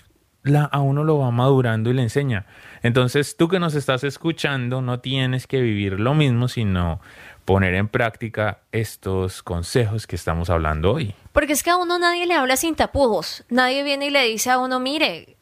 [0.71, 2.45] a uno lo va madurando y le enseña.
[2.83, 7.01] Entonces tú que nos estás escuchando no tienes que vivir lo mismo, sino
[7.45, 11.15] poner en práctica estos consejos que estamos hablando hoy.
[11.31, 13.43] Porque es que a uno nadie le habla sin tapujos.
[13.49, 15.34] Nadie viene y le dice a uno, mire,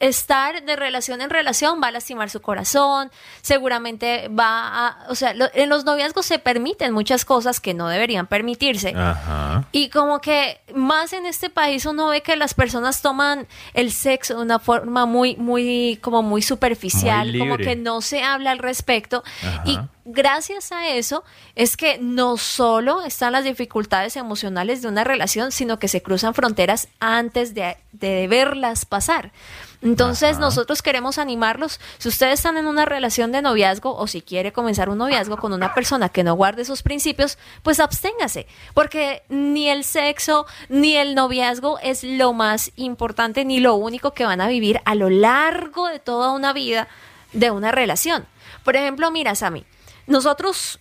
[0.00, 3.10] estar de relación en relación va a lastimar su corazón,
[3.42, 7.88] seguramente va a, o sea, lo, en los noviazgos se permiten muchas cosas que no
[7.88, 8.94] deberían permitirse.
[8.96, 9.66] Ajá.
[9.72, 14.36] Y como que más en este país uno ve que las personas toman el sexo
[14.36, 18.58] de una forma muy, muy, como muy superficial, Muy como que no se habla al
[18.58, 19.24] respecto.
[19.42, 19.62] Ajá.
[19.64, 25.52] Y gracias a eso es que no solo están las dificultades emocionales de una relación,
[25.52, 29.32] sino que se cruzan fronteras antes de, de verlas pasar.
[29.80, 30.40] Entonces Ajá.
[30.40, 31.80] nosotros queremos animarlos.
[31.98, 35.52] Si ustedes están en una relación de noviazgo o si quiere comenzar un noviazgo con
[35.52, 41.14] una persona que no guarde sus principios, pues absténgase, porque ni el sexo ni el
[41.14, 45.86] noviazgo es lo más importante ni lo único que van a vivir a lo largo
[45.88, 46.88] de toda una vida
[47.32, 48.26] de una relación.
[48.64, 49.64] Por ejemplo, mira, Sammy,
[50.06, 50.80] nosotros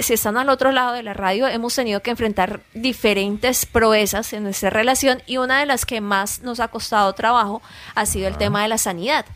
[0.00, 4.44] si están al otro lado de la radio, hemos tenido que enfrentar diferentes proezas en
[4.44, 7.62] nuestra relación y una de las que más nos ha costado trabajo
[7.94, 9.26] ha sido el tema de la sanidad.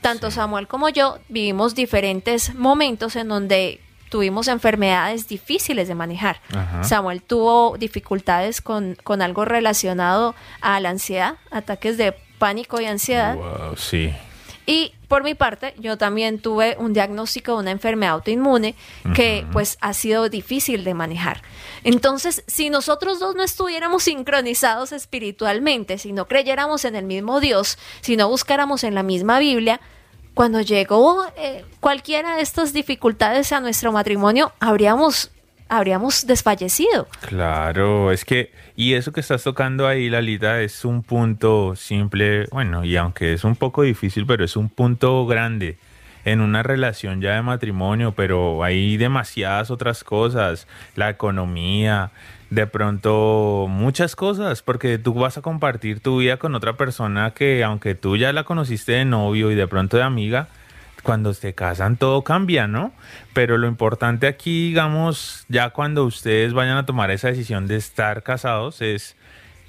[0.00, 6.40] Tanto Samuel como yo vivimos diferentes momentos en donde tuvimos enfermedades difíciles de manejar.
[6.54, 6.84] Ajá.
[6.84, 13.36] Samuel tuvo dificultades con, con algo relacionado a la ansiedad, ataques de pánico y ansiedad.
[13.36, 14.12] Wow, sí.
[14.66, 18.74] Y por mi parte, yo también tuve un diagnóstico de una enfermedad autoinmune
[19.14, 21.42] que pues ha sido difícil de manejar.
[21.82, 27.78] Entonces, si nosotros dos no estuviéramos sincronizados espiritualmente, si no creyéramos en el mismo Dios,
[28.02, 29.80] si no buscáramos en la misma Biblia,
[30.34, 35.30] cuando llegó eh, cualquiera de estas dificultades a nuestro matrimonio, habríamos,
[35.68, 37.08] habríamos desfallecido.
[37.20, 42.84] Claro, es que, y eso que estás tocando ahí, Lalita, es un punto simple, bueno,
[42.84, 45.78] y aunque es un poco difícil, pero es un punto grande
[46.24, 52.10] en una relación ya de matrimonio, pero hay demasiadas otras cosas, la economía,
[52.50, 57.62] de pronto muchas cosas, porque tú vas a compartir tu vida con otra persona que
[57.64, 60.48] aunque tú ya la conociste de novio y de pronto de amiga,
[61.02, 62.92] cuando se casan todo cambia, ¿no?
[63.32, 68.22] Pero lo importante aquí, digamos, ya cuando ustedes vayan a tomar esa decisión de estar
[68.22, 69.16] casados es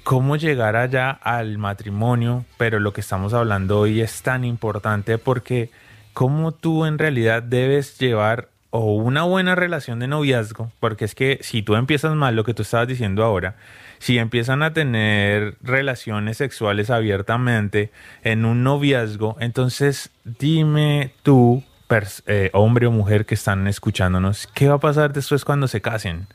[0.02, 5.70] cómo llegar allá al matrimonio, pero lo que estamos hablando hoy es tan importante porque
[6.12, 11.38] cómo tú en realidad debes llevar o una buena relación de noviazgo, porque es que
[11.42, 13.56] si tú empiezas mal, lo que tú estabas diciendo ahora,
[14.00, 17.92] si empiezan a tener relaciones sexuales abiertamente
[18.24, 21.62] en un noviazgo, entonces dime tú,
[22.26, 26.26] eh, hombre o mujer que están escuchándonos, ¿qué va a pasar después cuando se casen?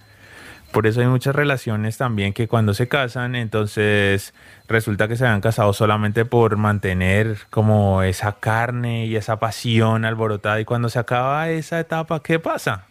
[0.72, 4.34] Por eso hay muchas relaciones también que cuando se casan, entonces
[4.68, 10.60] resulta que se han casado solamente por mantener como esa carne y esa pasión alborotada.
[10.60, 12.86] Y cuando se acaba esa etapa, ¿qué pasa?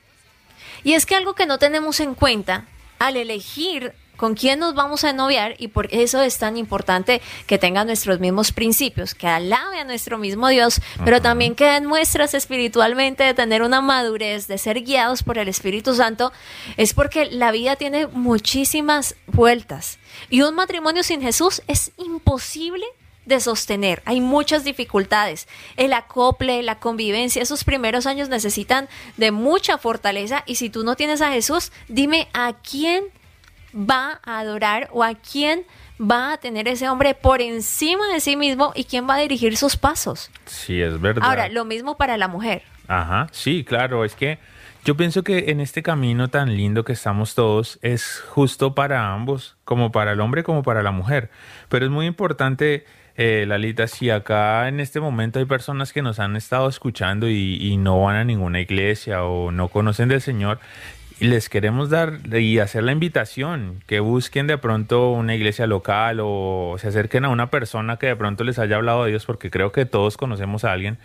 [0.82, 2.64] Y es que algo que no tenemos en cuenta
[2.98, 7.59] al elegir con quién nos vamos a noviar y por eso es tan importante que
[7.59, 12.35] tenga nuestros mismos principios, que alabe a nuestro mismo Dios, pero también que den muestras
[12.35, 16.33] espiritualmente de tener una madurez, de ser guiados por el Espíritu Santo,
[16.77, 19.98] es porque la vida tiene muchísimas vueltas
[20.31, 22.87] y un matrimonio sin Jesús es imposible
[23.27, 24.03] de sostener.
[24.05, 25.48] Hay muchas dificultades.
[25.77, 30.96] El acople, la convivencia, esos primeros años necesitan de mucha fortaleza y si tú no
[30.96, 33.05] tienes a Jesús, dime a quién
[33.74, 35.64] va a adorar o a quién
[36.00, 39.56] va a tener ese hombre por encima de sí mismo y quién va a dirigir
[39.56, 40.30] sus pasos.
[40.46, 41.28] Sí, es verdad.
[41.28, 42.62] Ahora, lo mismo para la mujer.
[42.88, 44.38] Ajá, sí, claro, es que
[44.84, 49.56] yo pienso que en este camino tan lindo que estamos todos es justo para ambos,
[49.64, 51.30] como para el hombre como para la mujer.
[51.70, 52.84] Pero es muy importante,
[53.16, 57.56] eh, Lalita, si acá en este momento hay personas que nos han estado escuchando y,
[57.60, 60.60] y no van a ninguna iglesia o no conocen del Señor,
[61.20, 66.18] y les queremos dar y hacer la invitación que busquen de pronto una iglesia local
[66.20, 69.50] o se acerquen a una persona que de pronto les haya hablado de Dios, porque
[69.50, 70.98] creo que todos conocemos a alguien,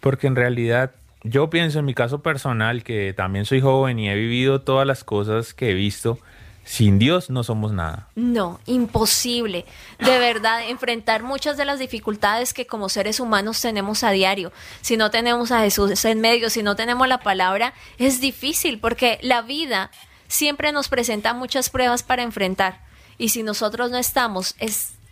[0.00, 0.92] porque en realidad
[1.24, 5.02] yo pienso en mi caso personal que también soy joven y he vivido todas las
[5.02, 6.18] cosas que he visto
[6.66, 8.08] sin Dios no somos nada.
[8.16, 9.64] No, imposible.
[10.00, 14.52] De verdad, enfrentar muchas de las dificultades que como seres humanos tenemos a diario.
[14.80, 19.20] Si no tenemos a Jesús en medio, si no tenemos la palabra, es difícil porque
[19.22, 19.92] la vida
[20.26, 22.84] siempre nos presenta muchas pruebas para enfrentar.
[23.16, 24.56] Y si nosotros no estamos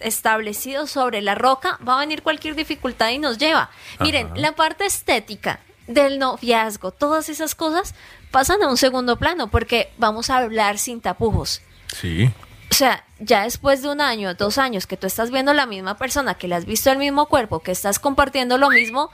[0.00, 3.70] establecidos sobre la roca, va a venir cualquier dificultad y nos lleva.
[4.00, 7.94] Miren, la parte estética del noviazgo, todas esas cosas
[8.34, 11.62] pasan a un segundo plano porque vamos a hablar sin tapujos.
[11.86, 12.32] Sí.
[12.68, 15.96] O sea, ya después de un año, dos años que tú estás viendo la misma
[15.96, 19.10] persona, que le has visto el mismo cuerpo, que estás compartiendo lo mismo,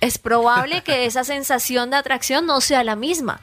[0.00, 3.38] es probable que esa sensación de atracción no sea la misma.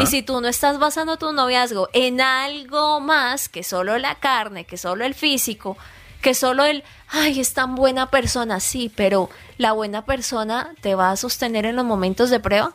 [0.00, 4.64] Y si tú no estás basando tu noviazgo en algo más que solo la carne,
[4.64, 5.78] que solo el físico,
[6.20, 11.12] que solo el, ay, es tan buena persona, sí, pero la buena persona te va
[11.12, 12.74] a sostener en los momentos de prueba.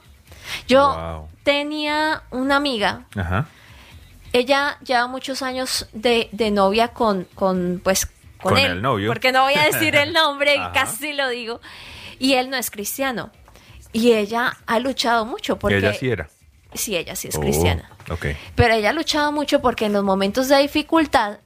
[0.68, 3.06] Yo tenía una amiga,
[4.34, 8.08] ella lleva muchos años de, novia con, con, pues,
[8.42, 9.10] con, él, el novio.
[9.10, 11.62] porque no voy a decir el nombre, casi lo digo,
[12.20, 13.32] y él no es cristiano.
[13.94, 15.78] Y ella ha luchado mucho porque...
[15.78, 16.30] Ella sí era.
[16.74, 17.90] Sí, ella sí es cristiana.
[18.10, 18.16] Oh,
[18.56, 21.40] pero ella ha luchado mucho porque en los momentos de dificultad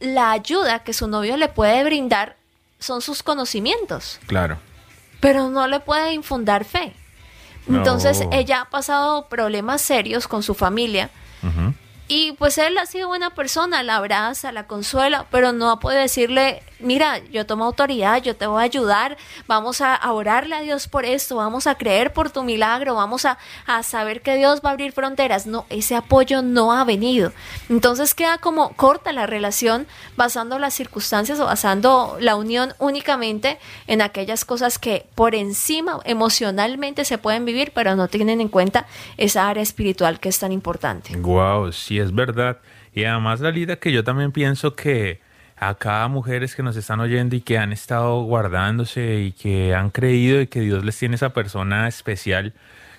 [0.00, 2.36] la ayuda que su novio le puede brindar
[2.78, 4.20] son sus conocimientos.
[4.26, 4.58] Claro.
[5.20, 6.94] Pero no le puede infundar fe.
[7.68, 11.10] Entonces ella ha pasado problemas serios con su familia
[12.08, 16.00] y pues él ha sido buena persona, la abraza, la consuela, pero no ha podido
[16.00, 20.88] decirle, mira, yo tomo autoridad, yo te voy a ayudar, vamos a, orarle a Dios
[20.88, 24.70] por esto, vamos a creer por tu milagro, vamos a, a, saber que Dios va
[24.70, 25.46] a abrir fronteras.
[25.46, 27.32] No, ese apoyo no ha venido.
[27.68, 34.00] Entonces queda como corta la relación basando las circunstancias o basando la unión únicamente en
[34.00, 38.86] aquellas cosas que por encima emocionalmente se pueden vivir, pero no tienen en cuenta
[39.18, 41.14] esa área espiritual que es tan importante.
[41.16, 42.58] Wow, sí es verdad.
[42.94, 45.20] Y además, Lalita, que yo también pienso que
[45.56, 49.90] a cada mujeres que nos están oyendo y que han estado guardándose y que han
[49.90, 52.54] creído y que Dios les tiene esa persona especial,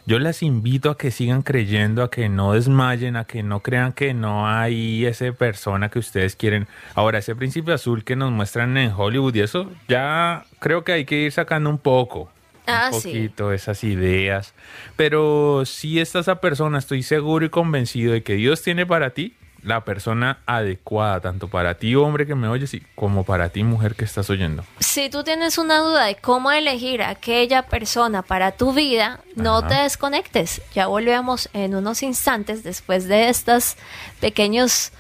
[0.06, 3.94] yo las invito a que sigan creyendo, a que no desmayen, a que no crean
[3.94, 6.68] que no hay esa persona que ustedes quieren.
[6.96, 11.06] Ahora, ese príncipe azul que nos muestran en Hollywood y eso, ya creo que hay
[11.06, 12.32] que ir sacando un poco.
[12.70, 14.54] Ah, un poquito esas ideas.
[14.96, 19.36] Pero si estás esa persona, estoy seguro y convencido de que Dios tiene para ti
[19.64, 24.06] la persona adecuada, tanto para ti, hombre que me oyes, como para ti, mujer que
[24.06, 24.64] estás oyendo.
[24.80, 29.66] Si tú tienes una duda de cómo elegir a aquella persona para tu vida, no
[29.68, 30.62] te desconectes.
[30.74, 33.76] Ya volvemos en unos instantes después de estos
[34.20, 34.92] pequeños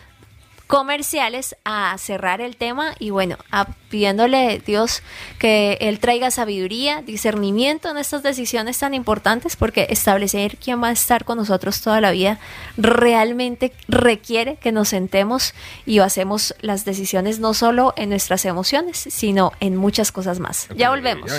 [0.70, 5.02] comerciales a cerrar el tema y bueno, a, pidiéndole Dios
[5.40, 10.92] que Él traiga sabiduría, discernimiento en estas decisiones tan importantes porque establecer quién va a
[10.92, 12.40] estar con nosotros toda la vida
[12.78, 15.56] realmente requiere que nos sentemos
[15.88, 20.68] y hacemos las decisiones no solo en nuestras emociones, sino en muchas cosas más.
[20.76, 21.32] Ya volvemos.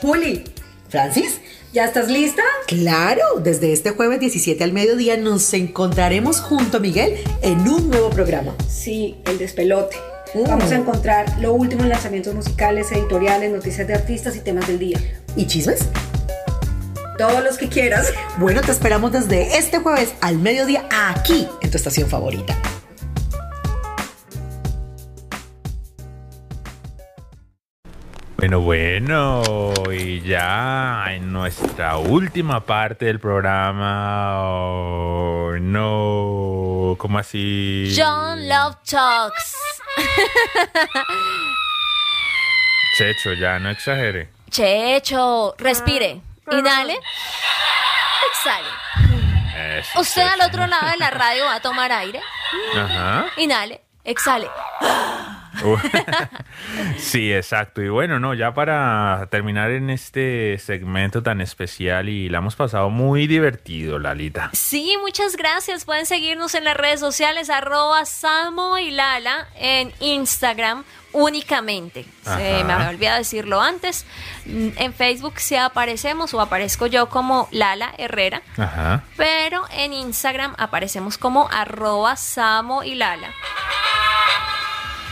[0.00, 0.44] Juli,
[0.88, 1.42] Francis,
[1.76, 2.42] ¿Ya estás lista?
[2.66, 8.08] claro, desde este jueves 17 al mediodía nos encontraremos junto a Miguel en un nuevo
[8.08, 8.54] programa.
[8.66, 9.94] Sí, el despelote.
[10.32, 10.44] Mm.
[10.44, 14.78] Vamos a encontrar lo último en lanzamientos musicales, editoriales, noticias de artistas y temas del
[14.78, 14.98] día.
[15.36, 15.80] ¿Y chismes?
[17.18, 18.10] Todos los que quieras.
[18.38, 22.58] Bueno, te esperamos desde este jueves al mediodía aquí en tu estación favorita.
[28.46, 37.92] Bueno, bueno, y ya en nuestra última parte del programa, oh, no, ¿cómo así?
[37.98, 39.56] John Love Talks.
[42.96, 44.28] Checho, ya no exagere.
[44.48, 46.20] Checho, respire.
[46.48, 47.00] Inhale.
[48.30, 48.68] Exhale.
[49.80, 52.20] Eso, Usted al otro lado de la radio va a tomar aire.
[52.76, 53.26] Ajá.
[53.38, 53.80] Inhale.
[54.04, 54.48] Exhale.
[56.98, 57.82] Sí, exacto.
[57.82, 62.90] Y bueno, no, ya para terminar en este segmento tan especial y la hemos pasado
[62.90, 64.50] muy divertido, Lalita.
[64.52, 65.84] Sí, muchas gracias.
[65.84, 72.04] Pueden seguirnos en las redes sociales, arroba Samo y Lala en Instagram únicamente.
[72.22, 74.04] Se me había olvidado decirlo antes.
[74.44, 78.42] En Facebook sí aparecemos o aparezco yo como Lala Herrera.
[78.58, 79.02] Ajá.
[79.16, 83.32] Pero en Instagram aparecemos como arroba Samo y Lala.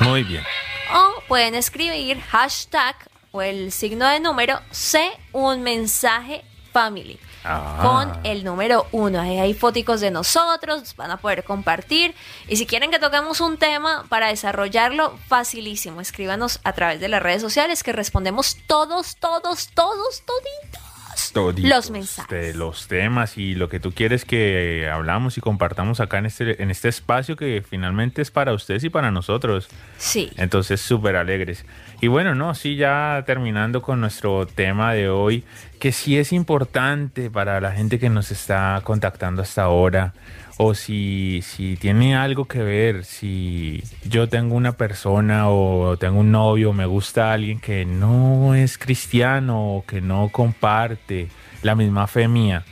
[0.00, 0.44] Muy bien.
[0.92, 2.96] O pueden escribir hashtag
[3.30, 7.18] o el signo de número C un mensaje family.
[7.44, 7.78] Ah.
[7.82, 9.20] Con el número uno.
[9.20, 12.14] Ahí hay foticos de nosotros, van a poder compartir.
[12.48, 16.00] Y si quieren que toquemos un tema para desarrollarlo, facilísimo.
[16.00, 20.93] Escríbanos a través de las redes sociales que respondemos todos, todos, todos, toditos.
[21.32, 22.30] Toditos Los mensajes.
[22.30, 26.62] De los temas y lo que tú quieres que hablamos y compartamos acá en este,
[26.62, 29.68] en este espacio que finalmente es para ustedes y para nosotros.
[29.98, 30.30] Sí.
[30.36, 31.64] Entonces, súper alegres.
[32.00, 35.44] Y bueno, no, sí, ya terminando con nuestro tema de hoy,
[35.78, 40.14] que sí es importante para la gente que nos está contactando hasta ahora,
[40.56, 46.30] o si, si tiene algo que ver, si yo tengo una persona o tengo un
[46.30, 51.28] novio, me gusta alguien que no es cristiano o que no comparte
[51.62, 52.64] la misma fe mía.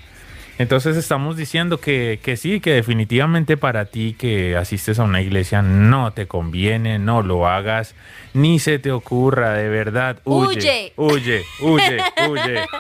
[0.59, 5.61] Entonces estamos diciendo que, que sí, que definitivamente para ti que asistes a una iglesia
[5.63, 7.97] no te conviene, no lo hagas,
[8.33, 10.19] ni se te ocurra, de verdad.
[10.25, 12.65] Huye, huye, huye, huye.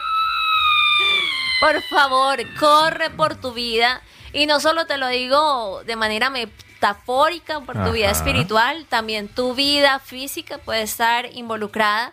[1.60, 4.02] Por favor, corre por tu vida.
[4.32, 9.54] Y no solo te lo digo de manera metafórica, por tu vida espiritual, también tu
[9.54, 12.12] vida física puede estar involucrada.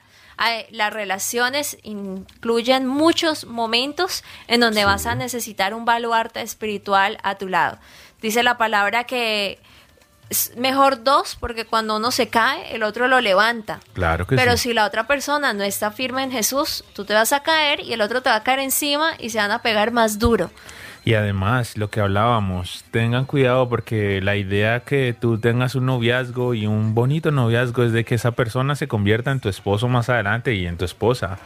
[0.71, 7.47] Las relaciones incluyen muchos momentos en donde vas a necesitar un baluarte espiritual a tu
[7.47, 7.77] lado.
[8.21, 9.59] Dice la palabra que
[10.29, 13.79] es mejor dos porque cuando uno se cae, el otro lo levanta.
[13.93, 14.69] Claro que Pero sí.
[14.69, 17.93] si la otra persona no está firme en Jesús, tú te vas a caer y
[17.93, 20.51] el otro te va a caer encima y se van a pegar más duro.
[21.05, 26.53] Y además, lo que hablábamos, tengan cuidado porque la idea que tú tengas un noviazgo
[26.53, 30.09] y un bonito noviazgo es de que esa persona se convierta en tu esposo más
[30.09, 31.39] adelante y en tu esposa.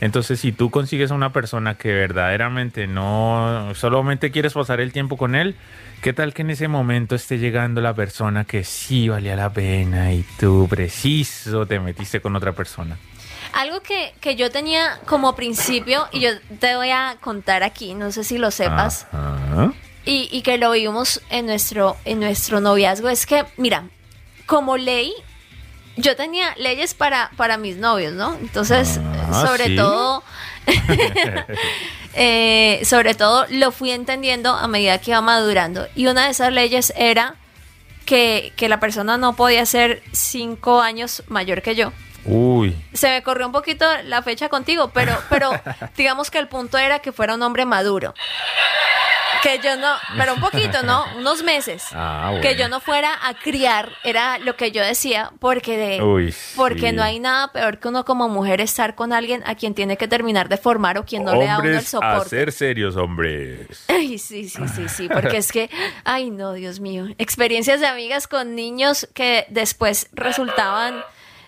[0.00, 5.18] Entonces, si tú consigues a una persona que verdaderamente no solamente quieres pasar el tiempo
[5.18, 5.56] con él,
[6.00, 10.12] ¿qué tal que en ese momento esté llegando la persona que sí valía la pena
[10.12, 12.96] y tú preciso te metiste con otra persona?
[13.52, 16.30] Algo que, que yo tenía como principio, y yo
[16.60, 19.72] te voy a contar aquí, no sé si lo sepas, Ajá.
[20.04, 23.84] y, y que lo vimos en nuestro, en nuestro noviazgo, es que, mira,
[24.46, 25.12] como ley,
[25.96, 28.34] yo tenía leyes para, para mis novios, ¿no?
[28.36, 28.98] Entonces,
[29.32, 29.76] Ah, sobre ¿sí?
[29.76, 30.22] todo,
[32.14, 35.86] eh, sobre todo lo fui entendiendo a medida que iba madurando.
[35.94, 37.36] Y una de esas leyes era
[38.06, 41.92] que, que la persona no podía ser cinco años mayor que yo.
[42.24, 45.50] Uy, Se me corrió un poquito la fecha contigo, pero, pero
[45.96, 48.14] digamos que el punto era que fuera un hombre maduro.
[49.42, 51.02] Que yo no, pero un poquito, ¿no?
[51.16, 51.84] Unos meses.
[51.92, 52.42] Ah, bueno.
[52.42, 56.90] Que yo no fuera a criar, era lo que yo decía, porque de, Uy, porque
[56.90, 56.92] sí.
[56.92, 60.08] no hay nada peor que uno como mujer estar con alguien a quien tiene que
[60.08, 62.28] terminar de formar o quien no le da uno el hombres a soporte.
[62.28, 63.84] ser serios, hombres.
[63.88, 65.70] Ay, sí, sí, sí, sí, porque es que,
[66.04, 71.02] ay, no, Dios mío, experiencias de amigas con niños que después resultaban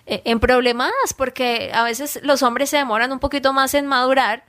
[0.05, 4.43] eh, en problemadas, porque a veces los hombres se demoran un poquito más en madurar.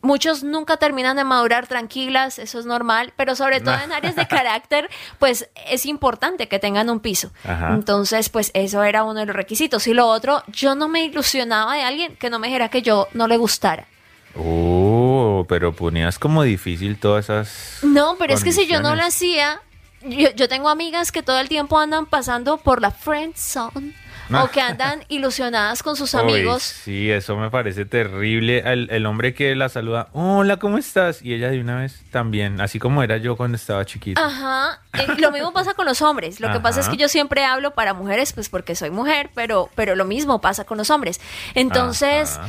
[0.00, 4.26] Muchos nunca terminan de madurar tranquilas, eso es normal, pero sobre todo en áreas de
[4.26, 7.32] carácter, pues es importante que tengan un piso.
[7.44, 7.72] Ajá.
[7.74, 9.86] Entonces, pues eso era uno de los requisitos.
[9.86, 13.06] Y lo otro, yo no me ilusionaba de alguien que no me dijera que yo
[13.12, 13.86] no le gustara.
[14.34, 17.78] Oh, pero ponías como difícil todas esas.
[17.82, 19.60] No, pero es que si yo no lo hacía,
[20.02, 23.94] yo, yo tengo amigas que todo el tiempo andan pasando por la friend zone,
[24.30, 26.62] o que andan ilusionadas con sus Uy, amigos.
[26.62, 28.58] sí, eso me parece terrible.
[28.60, 31.22] El, el hombre que la saluda, hola, ¿cómo estás?
[31.22, 34.24] Y ella de una vez también, así como era yo cuando estaba chiquita.
[34.24, 36.40] Ajá, eh, lo mismo pasa con los hombres.
[36.40, 39.70] Lo que pasa es que yo siempre hablo para mujeres, pues porque soy mujer, pero,
[39.74, 41.20] pero lo mismo pasa con los hombres.
[41.54, 42.48] Entonces, Ajá.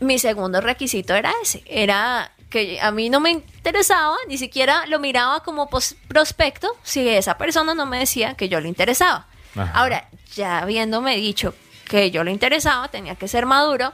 [0.00, 4.98] mi segundo requisito era ese, era que a mí no me interesaba, ni siquiera lo
[4.98, 5.68] miraba como
[6.08, 9.26] prospecto si esa persona no me decía que yo le interesaba.
[9.56, 9.72] Ajá.
[9.74, 11.54] Ahora, ya habiéndome dicho
[11.88, 13.92] que yo le interesaba, tenía que ser maduro.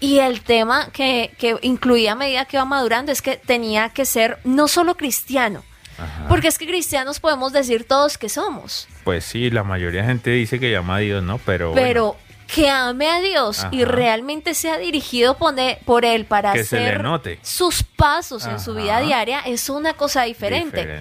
[0.00, 4.04] Y el tema que, que incluía a medida que iba madurando es que tenía que
[4.04, 5.64] ser no solo cristiano,
[5.98, 6.26] Ajá.
[6.28, 10.30] porque es que cristianos podemos decir todos que somos, Pues sí, la mayoría de gente
[10.30, 11.38] dice que llama a Dios, ¿no?
[11.38, 17.02] Pero, pero que ame a Dios y realmente sea dirigido por Él para Que hacer
[17.02, 17.40] note.
[17.42, 21.00] sus pasos en su vida diaria es una cosa diferente.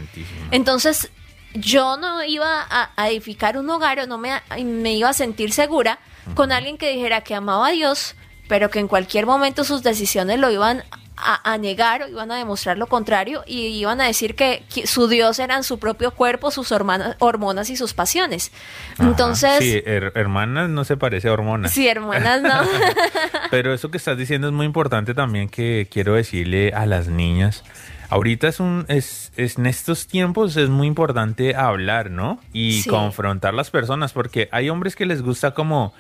[0.52, 1.12] Entonces,
[1.60, 4.32] yo no iba a, a edificar un hogar o no me,
[4.64, 6.00] me iba a sentir segura
[6.36, 8.16] con alguien que dijera que amaba a Dios,
[8.48, 10.84] pero que en cualquier momento sus decisiones lo iban
[11.20, 14.86] a, a negar o iban a demostrar lo contrario y iban a decir que, que
[14.86, 18.52] su Dios eran su propio cuerpo, sus hormona- hormonas y sus pasiones.
[19.00, 19.08] Ajá.
[19.10, 21.72] Entonces, Sí, her- hermanas no se parece a hormonas.
[21.72, 22.62] sí, hermanas, no.
[23.52, 27.64] Pero eso que estás diciendo es muy importante también que quiero decirle a las niñas.
[28.10, 32.40] Ahorita es un es, es- en estos tiempos es muy importante hablar, ¿no?
[32.54, 32.90] Y Sí.
[32.90, 35.94] confrontar las personas porque hay hombres que les gusta como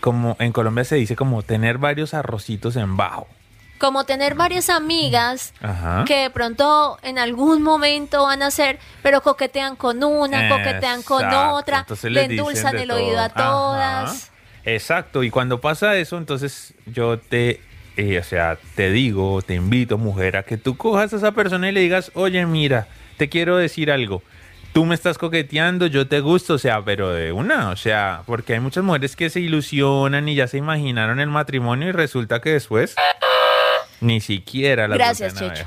[0.00, 3.26] como en Colombia se dice como tener varios arrocitos en bajo.
[3.78, 6.04] Como tener varias amigas Ajá.
[6.06, 11.24] que de pronto en algún momento van a ser, pero coquetean con una, coquetean con
[11.26, 13.24] otra, Entonces le endulzan el oído a.
[13.26, 13.34] Ajá.
[13.34, 14.30] todas.
[14.64, 17.60] Exacto, y cuando pasa eso, entonces yo te,
[17.96, 21.68] eh, o sea, te digo, te invito, mujer, a que tú cojas a esa persona
[21.68, 24.22] y le digas, oye, mira, te quiero decir algo.
[24.72, 28.52] Tú me estás coqueteando, yo te gusto, o sea, pero de una, o sea, porque
[28.52, 32.50] hay muchas mujeres que se ilusionan y ya se imaginaron el matrimonio y resulta que
[32.50, 32.94] después
[34.00, 35.66] ni siquiera las Gracias, Checho.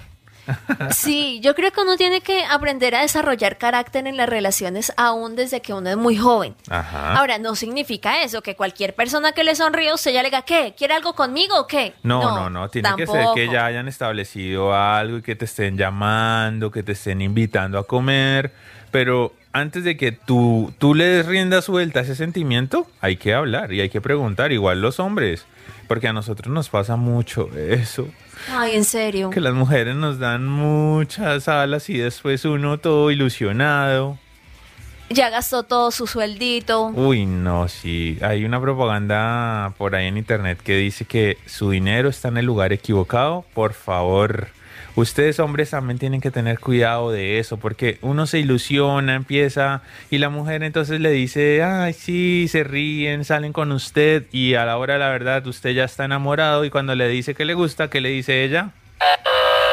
[0.91, 5.35] Sí, yo creo que uno tiene que aprender a desarrollar carácter en las relaciones aún
[5.35, 6.55] desde que uno es muy joven.
[6.69, 7.13] Ajá.
[7.13, 10.73] Ahora, no significa eso, que cualquier persona que le sonríe, usted ya le diga, ¿qué?
[10.77, 11.93] ¿Quiere algo conmigo o qué?
[12.03, 15.77] No, no, no, tiene que ser que ya hayan establecido algo y que te estén
[15.77, 18.53] llamando, que te estén invitando a comer,
[18.91, 23.33] pero antes de que tú, tú le des rienda suelta a ese sentimiento, hay que
[23.33, 25.45] hablar y hay que preguntar, igual los hombres,
[25.87, 28.07] porque a nosotros nos pasa mucho eso,
[28.51, 29.29] Ay, en serio.
[29.31, 34.17] que las mujeres nos dan muchas alas y después uno todo ilusionado.
[35.11, 36.85] Ya gastó todo su sueldito.
[36.89, 38.19] Uy, no, sí.
[38.21, 42.45] Hay una propaganda por ahí en internet que dice que su dinero está en el
[42.45, 43.43] lugar equivocado.
[43.55, 44.49] Por favor,
[44.95, 50.17] ustedes hombres también tienen que tener cuidado de eso, porque uno se ilusiona, empieza, y
[50.17, 54.77] la mujer entonces le dice, ay, sí, se ríen, salen con usted, y a la
[54.77, 57.89] hora de la verdad usted ya está enamorado, y cuando le dice que le gusta,
[57.89, 58.71] ¿qué le dice ella?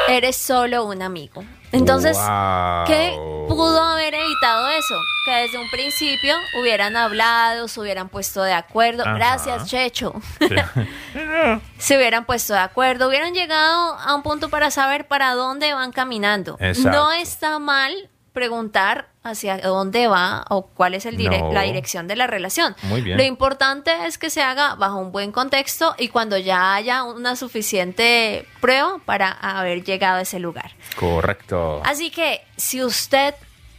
[0.09, 1.43] Eres solo un amigo.
[1.71, 2.85] Entonces, Wow.
[2.85, 3.15] ¿qué
[3.47, 4.95] pudo haber evitado eso?
[5.25, 9.03] Que desde un principio hubieran hablado, se hubieran puesto de acuerdo.
[9.03, 9.13] Ajá.
[9.15, 10.13] Gracias, Checho.
[10.39, 10.47] Sí.
[11.77, 15.91] se hubieran puesto de acuerdo, hubieran llegado a un punto para saber para dónde van
[15.91, 16.57] caminando.
[16.59, 16.97] Exacto.
[16.97, 17.93] No está mal
[18.33, 21.51] preguntar hacia dónde va o cuál es el dire- No.
[21.53, 22.75] la dirección de la relación.
[22.83, 23.17] Muy bien.
[23.17, 27.35] Lo importante es que se haga bajo un buen contexto y cuando ya haya una
[27.35, 30.71] suficiente prueba para haber llegado a ese lugar.
[30.97, 31.81] Correcto.
[31.85, 33.33] Así que si usted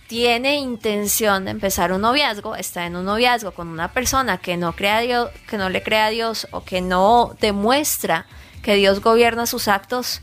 [0.07, 4.73] tiene intención de empezar un noviazgo, está en un noviazgo con una persona que no
[4.75, 8.25] crea a Dios, que no le crea a Dios o que no demuestra
[8.63, 10.23] que Dios gobierna sus actos,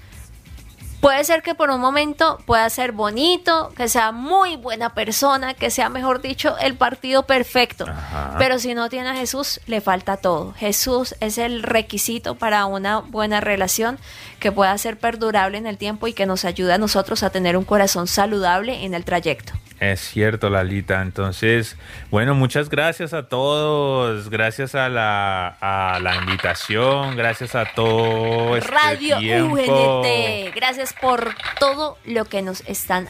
[1.06, 5.70] puede ser que por un momento pueda ser bonito, que sea muy buena persona, que
[5.70, 7.86] sea, mejor dicho, el partido perfecto.
[7.88, 8.36] Ajá.
[8.40, 10.54] Pero si no tiene a Jesús, le falta todo.
[10.54, 14.00] Jesús es el requisito para una buena relación
[14.40, 17.56] que pueda ser perdurable en el tiempo y que nos ayude a nosotros a tener
[17.56, 19.54] un corazón saludable en el trayecto.
[19.80, 21.02] Es cierto, Lalita.
[21.02, 21.78] Entonces,
[22.10, 24.30] bueno, muchas gracias a todos.
[24.30, 27.18] Gracias a la, a la invitación.
[27.18, 29.56] Gracias a todo este Radio tiempo.
[29.56, 33.10] UNT, gracias por todo lo que nos están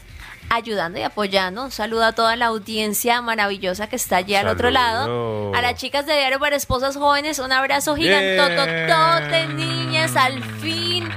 [0.50, 1.66] ayudando y apoyando.
[1.66, 5.54] Un saludo a toda la audiencia maravillosa que está allí al otro lado.
[5.54, 11.10] A las chicas de Diario para Esposas Jóvenes, un abrazo gigantototote, niñas, al fin.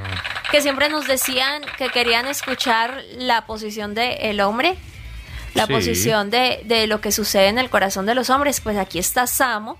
[0.51, 4.77] Que siempre nos decían que querían escuchar la posición del hombre,
[5.55, 5.73] la Sí.
[5.73, 8.61] posición de, de lo que sucede en el corazón de los hombres.
[8.61, 9.79] Pues aquí está Samo.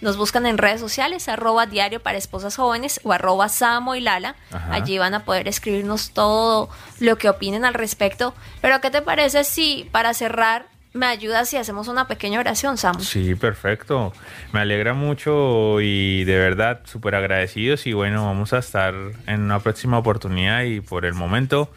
[0.00, 4.36] Nos buscan en redes sociales, arroba diario para esposas jóvenes o arroba Samo y Lala.
[4.52, 4.74] Ajá.
[4.74, 6.68] Allí van a poder escribirnos todo
[7.00, 8.34] lo que opinen al respecto.
[8.60, 13.00] Pero ¿qué te parece si para cerrar me ayudas si hacemos una pequeña oración, Samu.
[13.00, 14.12] Sí, perfecto.
[14.52, 18.94] Me alegra mucho y de verdad súper agradecidos y bueno, vamos a estar
[19.26, 21.68] en una próxima oportunidad y por el momento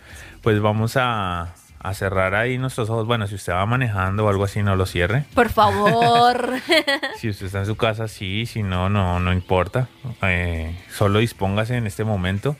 [0.43, 1.55] pues vamos a,
[1.89, 3.05] a cerrar ahí nuestros ojos.
[3.07, 5.25] Bueno, si usted va manejando o algo así, no lo cierre.
[5.33, 6.53] Por favor.
[7.17, 9.87] Si usted está en su casa, sí, si no, no, no importa.
[10.21, 12.55] Eh, solo dispóngase en este momento.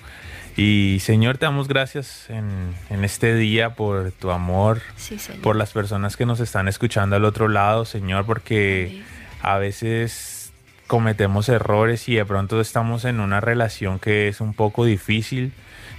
[0.56, 5.42] Y Señor, te damos gracias en, en este día por tu amor, Sí, Señor.
[5.44, 9.04] por las personas que nos están escuchando al otro lado, Señor, porque
[9.44, 10.52] a veces
[10.88, 15.54] cometemos errores y de pronto estamos en una relación que es un poco difícil.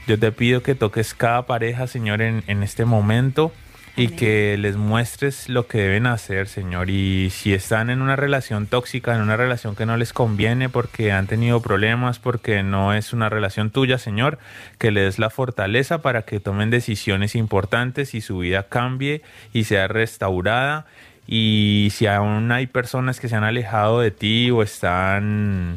[0.09, 3.53] Yo te pido que toques cada pareja, Señor, en, en este momento
[3.95, 4.17] y Amén.
[4.17, 6.89] que les muestres lo que deben hacer, Señor.
[6.89, 11.13] Y si están en una relación tóxica, en una relación que no les conviene porque
[11.13, 14.39] han tenido problemas, porque no es una relación tuya, Señor,
[14.79, 19.21] que les des la fortaleza para que tomen decisiones importantes y su vida cambie
[19.53, 20.87] y sea restaurada.
[21.27, 25.77] Y si aún hay personas que se han alejado de ti o están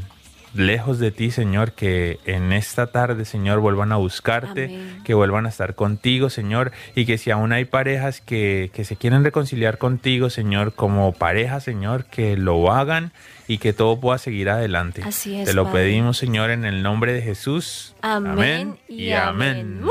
[0.54, 5.02] lejos de ti, Señor, que en esta tarde, Señor, vuelvan a buscarte, Amén.
[5.04, 8.96] que vuelvan a estar contigo, Señor, y que si aún hay parejas que, que se
[8.96, 13.12] quieren reconciliar contigo, Señor, como pareja, Señor, que lo hagan
[13.48, 15.02] y que todo pueda seguir adelante.
[15.06, 15.84] Así es, Te lo Padre.
[15.86, 17.96] pedimos, Señor, en el nombre de Jesús.
[18.02, 19.82] Amén y amén.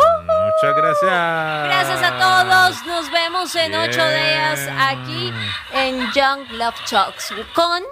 [0.62, 1.10] Muchas gracias.
[1.64, 2.86] Gracias a todos.
[2.86, 5.32] Nos vemos en ocho días aquí
[5.72, 7.82] en Young Love Talks con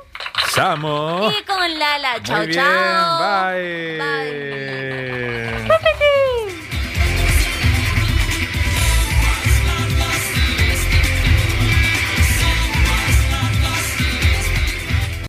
[0.50, 2.22] Samo y con Lala.
[2.22, 3.52] Chao, chao.
[3.52, 3.98] Bye.
[3.98, 5.68] Bye.